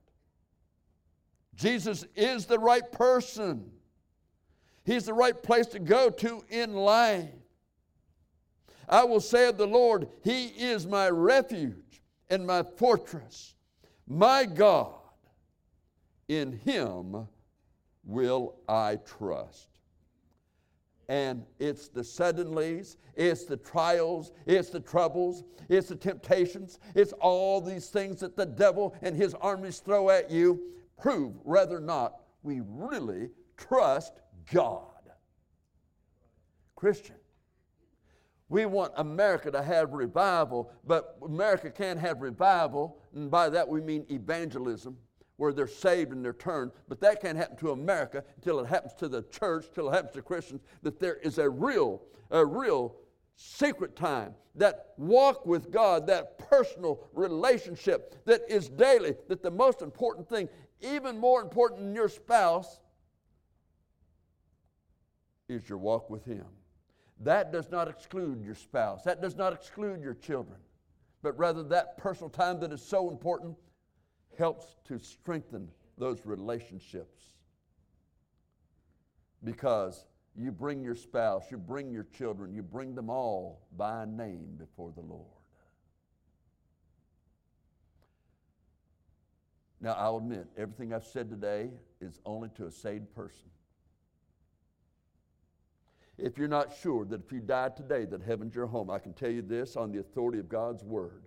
Jesus 1.55 2.05
is 2.15 2.45
the 2.45 2.59
right 2.59 2.89
person. 2.91 3.71
He's 4.85 5.05
the 5.05 5.13
right 5.13 5.41
place 5.41 5.67
to 5.67 5.79
go 5.79 6.09
to 6.09 6.43
in 6.49 6.73
life. 6.73 7.29
I 8.87 9.03
will 9.03 9.19
say 9.19 9.49
of 9.49 9.57
the 9.57 9.67
Lord, 9.67 10.07
He 10.23 10.45
is 10.45 10.87
my 10.87 11.09
refuge 11.09 11.86
and 12.29 12.45
my 12.45 12.63
fortress, 12.63 13.55
my 14.07 14.45
God. 14.45 14.93
In 16.27 16.51
Him 16.51 17.27
will 18.03 18.55
I 18.67 18.97
trust. 18.97 19.69
And 21.09 21.45
it's 21.57 21.87
the 21.87 22.01
suddenlies, 22.01 22.97
it's 23.15 23.45
the 23.45 23.55
trials, 23.55 24.33
it's 24.45 24.69
the 24.69 24.79
troubles, 24.81 25.45
it's 25.69 25.87
the 25.87 25.95
temptations, 25.95 26.79
it's 26.95 27.13
all 27.13 27.61
these 27.61 27.87
things 27.87 28.19
that 28.19 28.35
the 28.35 28.45
devil 28.45 28.93
and 29.01 29.15
his 29.15 29.33
armies 29.35 29.79
throw 29.79 30.09
at 30.09 30.29
you. 30.29 30.61
Prove 31.01 31.33
whether 31.43 31.77
or 31.77 31.81
not 31.81 32.21
we 32.43 32.61
really 32.65 33.29
trust 33.55 34.19
God. 34.51 34.81
Christian, 36.75 37.15
we 38.49 38.65
want 38.65 38.93
America 38.95 39.51
to 39.51 39.61
have 39.61 39.93
revival, 39.93 40.71
but 40.85 41.17
America 41.23 41.69
can't 41.69 41.99
have 41.99 42.21
revival, 42.21 42.97
and 43.13 43.29
by 43.29 43.49
that 43.49 43.67
we 43.67 43.81
mean 43.81 44.05
evangelism 44.09 44.97
where 45.35 45.53
they're 45.53 45.67
saved 45.67 46.11
and 46.11 46.23
they're 46.23 46.33
turned, 46.33 46.71
but 46.87 46.99
that 47.01 47.21
can't 47.21 47.37
happen 47.37 47.57
to 47.57 47.71
America 47.71 48.23
until 48.37 48.59
it 48.59 48.65
happens 48.65 48.93
to 48.93 49.07
the 49.07 49.21
church, 49.23 49.65
until 49.67 49.89
it 49.89 49.93
happens 49.93 50.13
to 50.13 50.21
Christians, 50.21 50.61
that 50.81 50.99
there 50.99 51.15
is 51.17 51.37
a 51.37 51.49
real, 51.49 52.01
a 52.31 52.43
real 52.43 52.95
secret 53.35 53.95
time, 53.95 54.33
that 54.55 54.93
walk 54.97 55.45
with 55.45 55.69
God, 55.69 56.07
that 56.07 56.39
personal 56.39 57.03
relationship 57.13 58.15
that 58.25 58.41
is 58.49 58.67
daily, 58.69 59.15
that 59.27 59.43
the 59.43 59.51
most 59.51 59.83
important 59.83 60.27
thing, 60.27 60.49
even 60.81 61.17
more 61.19 61.41
important 61.41 61.81
than 61.81 61.93
your 61.93 62.09
spouse, 62.09 62.79
is 65.47 65.69
your 65.69 65.77
walk 65.77 66.09
with 66.09 66.25
Him. 66.25 66.45
That 67.21 67.51
does 67.51 67.71
not 67.71 67.87
exclude 67.87 68.43
your 68.43 68.55
spouse, 68.55 69.03
that 69.03 69.21
does 69.21 69.35
not 69.35 69.53
exclude 69.53 70.01
your 70.01 70.13
children, 70.13 70.57
but 71.23 71.37
rather 71.37 71.63
that 71.63 71.97
personal 71.97 72.29
time 72.29 72.59
that 72.59 72.71
is 72.71 72.81
so 72.81 73.09
important 73.09 73.57
helps 74.37 74.75
to 74.85 74.99
strengthen 74.99 75.67
those 75.97 76.25
relationships. 76.25 77.23
Because 79.43 80.05
you 80.35 80.51
bring 80.51 80.83
your 80.83 80.95
spouse, 80.95 81.45
you 81.49 81.57
bring 81.57 81.91
your 81.91 82.05
children, 82.17 82.53
you 82.53 82.61
bring 82.61 82.93
them 82.93 83.09
all 83.09 83.67
by 83.75 84.05
name 84.05 84.55
before 84.57 84.91
the 84.91 85.01
Lord. 85.01 85.25
Now, 89.79 89.93
I'll 89.93 90.17
admit, 90.17 90.47
everything 90.57 90.93
I've 90.93 91.05
said 91.05 91.29
today 91.29 91.69
is 92.01 92.19
only 92.25 92.49
to 92.55 92.65
a 92.65 92.71
saved 92.71 93.13
person. 93.13 93.49
If 96.17 96.37
you're 96.37 96.47
not 96.47 96.73
sure 96.81 97.05
that 97.05 97.25
if 97.25 97.31
you 97.31 97.39
die 97.39 97.69
today 97.69 98.05
that 98.05 98.23
heaven's 98.23 98.55
your 98.55 98.65
home, 98.65 98.89
I 98.89 98.99
can 98.99 99.13
tell 99.13 99.29
you 99.29 99.41
this 99.41 99.75
on 99.75 99.91
the 99.91 99.99
authority 99.99 100.39
of 100.39 100.49
God's 100.49 100.83
word 100.83 101.23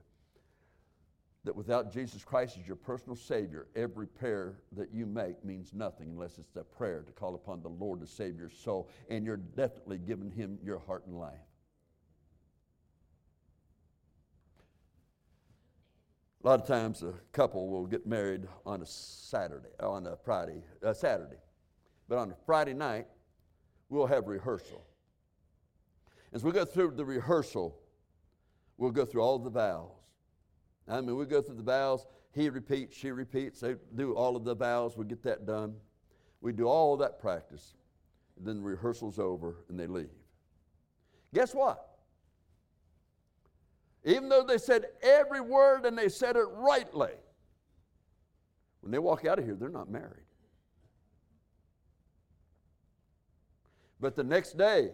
that 1.44 1.57
without 1.57 1.92
Jesus 1.92 2.22
Christ 2.22 2.59
as 2.61 2.66
your 2.66 2.76
personal 2.76 3.16
Savior, 3.16 3.68
every 3.74 4.07
prayer 4.07 4.59
that 4.72 4.92
you 4.92 5.07
make 5.07 5.42
means 5.44 5.72
nothing 5.72 6.11
unless 6.11 6.38
it's 6.38 6.57
a 6.57 6.64
prayer 6.64 7.03
to 7.03 7.12
call 7.12 7.35
upon 7.35 7.62
the 7.62 7.68
Lord 7.68 8.00
to 8.00 8.07
save 8.07 8.38
your 8.38 8.50
soul, 8.50 8.90
and 9.09 9.24
you're 9.24 9.38
definitely 9.38 9.98
giving 9.98 10.31
Him 10.31 10.59
your 10.62 10.79
heart 10.79 11.07
and 11.07 11.18
life. 11.18 11.38
A 16.42 16.48
lot 16.48 16.61
of 16.61 16.66
times 16.66 17.03
a 17.03 17.14
couple 17.33 17.68
will 17.68 17.87
get 17.87 18.07
married 18.07 18.46
on 18.66 18.83
a 18.83 18.87
Saturday, 18.87 19.68
on 19.79 20.07
a 20.07 20.16
Friday, 20.16 20.62
a 20.83 20.94
Saturday. 20.94 21.37
But 22.09 22.18
on 22.18 22.31
a 22.31 22.37
Friday 22.46 22.74
night, 22.74 23.07
we'll 23.90 24.07
have 24.07 24.26
rehearsal. 24.26 24.87
As 26.33 26.42
we 26.44 26.53
go 26.53 26.64
through 26.64 26.92
the 26.92 27.05
rehearsal, 27.05 27.76
we'll 28.79 28.92
go 28.92 29.05
through 29.05 29.20
all 29.20 29.38
the 29.38 29.50
vows. 29.50 29.90
I 30.88 31.00
mean, 31.00 31.16
we 31.16 31.26
go 31.26 31.42
through 31.42 31.57
the 31.57 31.62
vows. 31.62 32.07
He 32.33 32.48
repeats, 32.48 32.96
she 32.96 33.11
repeats. 33.11 33.61
They 33.61 33.74
do 33.94 34.14
all 34.14 34.37
of 34.37 34.44
the 34.44 34.55
vows. 34.55 34.96
We 34.96 35.05
get 35.05 35.22
that 35.24 35.44
done. 35.44 35.74
We 36.40 36.53
do 36.53 36.64
all 36.66 36.96
that 36.96 37.20
practice. 37.20 37.74
Then 38.40 38.57
the 38.57 38.62
rehearsal's 38.62 39.18
over 39.18 39.57
and 39.68 39.79
they 39.79 39.87
leave. 39.87 40.09
Guess 41.35 41.55
what? 41.55 41.98
Even 44.05 44.29
though 44.29 44.42
they 44.42 44.57
said 44.57 44.87
every 45.03 45.40
word 45.40 45.85
and 45.85 45.98
they 45.98 46.09
said 46.09 46.37
it 46.37 46.46
rightly, 46.55 47.12
when 48.81 48.90
they 48.90 48.98
walk 48.98 49.26
out 49.26 49.38
of 49.38 49.44
here, 49.44 49.55
they're 49.55 49.68
not 49.68 49.90
married. 49.90 50.24
But 54.00 54.16
the 54.16 54.24
next 54.24 54.56
day, 54.56 54.92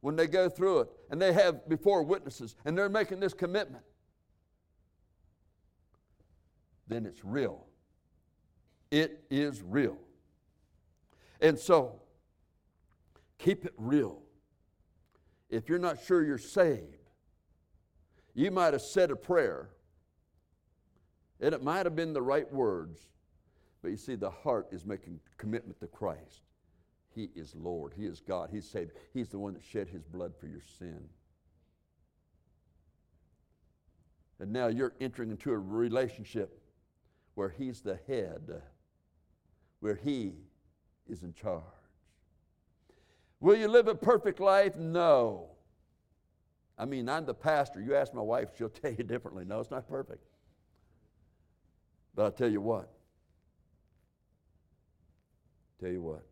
when 0.00 0.16
they 0.16 0.26
go 0.26 0.48
through 0.48 0.80
it 0.80 0.88
and 1.10 1.20
they 1.20 1.32
have 1.32 1.68
before 1.68 2.02
witnesses 2.02 2.54
and 2.64 2.76
they're 2.76 2.88
making 2.88 3.20
this 3.20 3.32
commitment, 3.32 3.84
then 6.88 7.06
it's 7.06 7.24
real. 7.24 7.66
It 8.90 9.24
is 9.30 9.62
real. 9.62 9.96
And 11.40 11.58
so, 11.58 12.02
keep 13.38 13.64
it 13.64 13.72
real. 13.76 14.20
If 15.48 15.68
you're 15.68 15.78
not 15.78 15.98
sure 16.04 16.22
you're 16.22 16.38
saved, 16.38 17.10
you 18.34 18.50
might 18.50 18.72
have 18.72 18.82
said 18.82 19.10
a 19.10 19.16
prayer, 19.16 19.70
and 21.40 21.54
it 21.54 21.62
might 21.62 21.86
have 21.86 21.96
been 21.96 22.12
the 22.12 22.22
right 22.22 22.50
words, 22.52 23.08
but 23.82 23.90
you 23.90 23.96
see, 23.96 24.14
the 24.14 24.30
heart 24.30 24.68
is 24.70 24.86
making 24.86 25.20
commitment 25.38 25.80
to 25.80 25.86
Christ. 25.86 26.42
He 27.14 27.30
is 27.34 27.54
Lord, 27.54 27.92
He 27.96 28.06
is 28.06 28.20
God, 28.20 28.50
He's 28.52 28.68
saved. 28.68 28.92
He's 29.12 29.28
the 29.28 29.38
one 29.38 29.54
that 29.54 29.64
shed 29.64 29.88
His 29.88 30.04
blood 30.04 30.32
for 30.38 30.46
your 30.46 30.62
sin. 30.78 31.00
And 34.40 34.52
now 34.52 34.66
you're 34.66 34.94
entering 35.00 35.30
into 35.30 35.52
a 35.52 35.58
relationship 35.58 36.60
where 37.34 37.48
He's 37.48 37.80
the 37.80 37.98
head, 38.08 38.62
where 39.80 39.94
He 39.94 40.32
is 41.08 41.22
in 41.22 41.32
charge. 41.34 41.62
Will 43.40 43.56
you 43.56 43.68
live 43.68 43.88
a 43.88 43.94
perfect 43.94 44.40
life? 44.40 44.76
No. 44.76 45.50
I 46.78 46.84
mean, 46.84 47.08
I'm 47.08 47.26
the 47.26 47.34
pastor. 47.34 47.80
You 47.80 47.94
ask 47.94 48.14
my 48.14 48.22
wife, 48.22 48.50
she'll 48.56 48.68
tell 48.82 48.92
you 48.92 49.04
differently. 49.04 49.44
No, 49.44 49.60
it's 49.60 49.70
not 49.70 49.88
perfect. 49.88 50.24
But 52.14 52.24
I'll 52.24 52.32
tell 52.32 52.50
you 52.50 52.60
what. 52.60 52.90
Tell 55.80 55.90
you 55.90 56.02
what. 56.02 56.24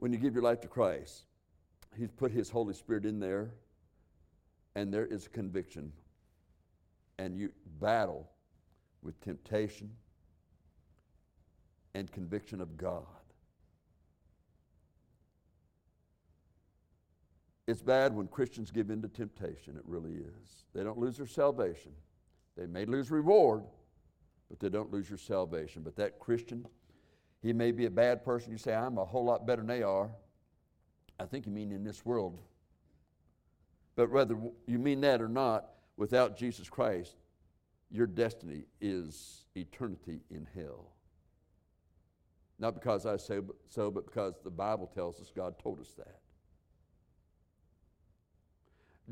When 0.00 0.14
you 0.14 0.18
give 0.18 0.34
your 0.34 0.42
life 0.42 0.62
to 0.62 0.68
Christ, 0.68 1.26
He's 1.96 2.10
put 2.10 2.32
His 2.32 2.48
Holy 2.48 2.72
Spirit 2.72 3.04
in 3.04 3.20
there, 3.20 3.50
and 4.74 4.92
there 4.92 5.06
is 5.06 5.28
conviction. 5.28 5.92
And 7.18 7.36
you 7.36 7.52
battle 7.80 8.30
with 9.02 9.20
temptation 9.20 9.90
and 11.94 12.10
conviction 12.10 12.62
of 12.62 12.78
God. 12.78 13.04
It's 17.66 17.82
bad 17.82 18.14
when 18.14 18.26
Christians 18.26 18.70
give 18.70 18.90
in 18.90 19.02
to 19.02 19.08
temptation. 19.08 19.76
It 19.76 19.84
really 19.84 20.12
is. 20.12 20.64
They 20.74 20.82
don't 20.82 20.98
lose 20.98 21.18
their 21.18 21.26
salvation. 21.26 21.92
They 22.56 22.66
may 22.66 22.86
lose 22.86 23.10
reward, 23.10 23.64
but 24.48 24.58
they 24.60 24.70
don't 24.70 24.90
lose 24.90 25.10
your 25.10 25.18
salvation. 25.18 25.82
But 25.82 25.94
that 25.96 26.18
Christian, 26.18 26.66
he 27.42 27.52
may 27.52 27.72
be 27.72 27.86
a 27.86 27.90
bad 27.90 28.24
person. 28.24 28.52
You 28.52 28.58
say, 28.58 28.74
I'm 28.74 28.98
a 28.98 29.04
whole 29.04 29.24
lot 29.24 29.46
better 29.46 29.62
than 29.62 29.68
they 29.68 29.82
are. 29.82 30.10
I 31.18 31.24
think 31.24 31.46
you 31.46 31.52
mean 31.52 31.72
in 31.72 31.84
this 31.84 32.04
world. 32.04 32.38
But 33.96 34.10
whether 34.10 34.36
you 34.66 34.78
mean 34.78 35.00
that 35.02 35.20
or 35.20 35.28
not, 35.28 35.70
without 35.96 36.36
Jesus 36.36 36.68
Christ, 36.68 37.16
your 37.90 38.06
destiny 38.06 38.64
is 38.80 39.44
eternity 39.54 40.20
in 40.30 40.46
hell. 40.54 40.92
Not 42.58 42.74
because 42.74 43.06
I 43.06 43.16
say 43.16 43.40
so, 43.68 43.90
but 43.90 44.06
because 44.06 44.34
the 44.44 44.50
Bible 44.50 44.90
tells 44.94 45.20
us 45.20 45.32
God 45.34 45.58
told 45.58 45.80
us 45.80 45.92
that. 45.96 46.20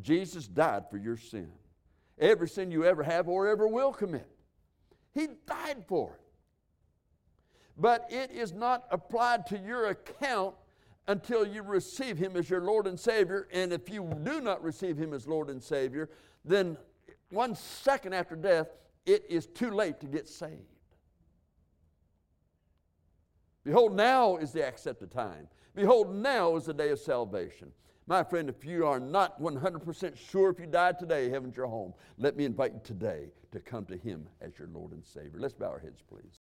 Jesus 0.01 0.47
died 0.47 0.85
for 0.91 0.99
your 0.99 1.17
sin. 1.17 1.51
Every 2.19 2.49
sin 2.49 2.71
you 2.71 2.85
ever 2.85 3.03
have 3.03 3.27
or 3.27 3.49
ever 3.49 3.67
will 3.67 3.93
commit. 3.93 4.29
He 5.15 5.29
died 5.47 5.85
for 5.87 6.13
it. 6.15 6.28
But 7.79 8.07
it 8.11 8.31
is 8.33 8.53
not 8.53 8.85
applied 8.91 9.47
to 9.47 9.59
your 9.59 9.87
account 9.87 10.55
until 11.07 11.47
you 11.47 11.63
receive 11.63 12.19
Him 12.19 12.37
as 12.37 12.51
your 12.51 12.61
Lord 12.61 12.87
and 12.87 12.99
Savior. 12.99 13.49
And 13.53 13.73
if 13.73 13.89
you 13.89 14.11
do 14.25 14.41
not 14.41 14.63
receive 14.63 14.99
Him 14.99 15.15
as 15.15 15.27
Lord 15.27 15.49
and 15.49 15.63
Savior, 15.63 16.11
then 16.45 16.77
one 17.31 17.55
second 17.55 18.15
after 18.15 18.37
death, 18.37 18.69
it 19.07 19.25
is 19.29 19.47
too 19.47 19.71
late 19.71 20.01
to 20.01 20.07
get 20.07 20.29
saved. 20.29 20.53
Behold, 23.65 23.95
now 23.95 24.37
is 24.37 24.53
the 24.53 24.67
accepted 24.67 25.11
time. 25.11 25.49
Behold, 25.75 26.15
now 26.15 26.57
is 26.57 26.65
the 26.65 26.75
day 26.75 26.91
of 26.91 26.99
salvation. 26.99 27.71
My 28.07 28.25
friend, 28.25 28.49
if 28.49 28.65
you 28.65 28.87
are 28.87 28.99
not 28.99 29.41
100% 29.41 30.17
sure 30.17 30.51
if 30.51 30.59
you 30.59 30.67
died 30.67 30.99
today, 30.99 31.29
heaven's 31.29 31.57
your 31.57 31.67
home, 31.67 31.93
let 32.17 32.37
me 32.37 32.47
invite 32.47 32.73
you 32.73 32.81
today 32.83 33.29
to 33.53 33.61
come 33.61 33.85
to 33.87 33.97
Him 33.97 34.27
as 34.41 34.59
your 34.59 34.69
Lord 34.73 34.93
and 34.93 35.05
Savior. 35.05 35.39
Let's 35.39 35.55
bow 35.55 35.67
our 35.67 35.79
heads, 35.79 36.01
please. 36.09 36.41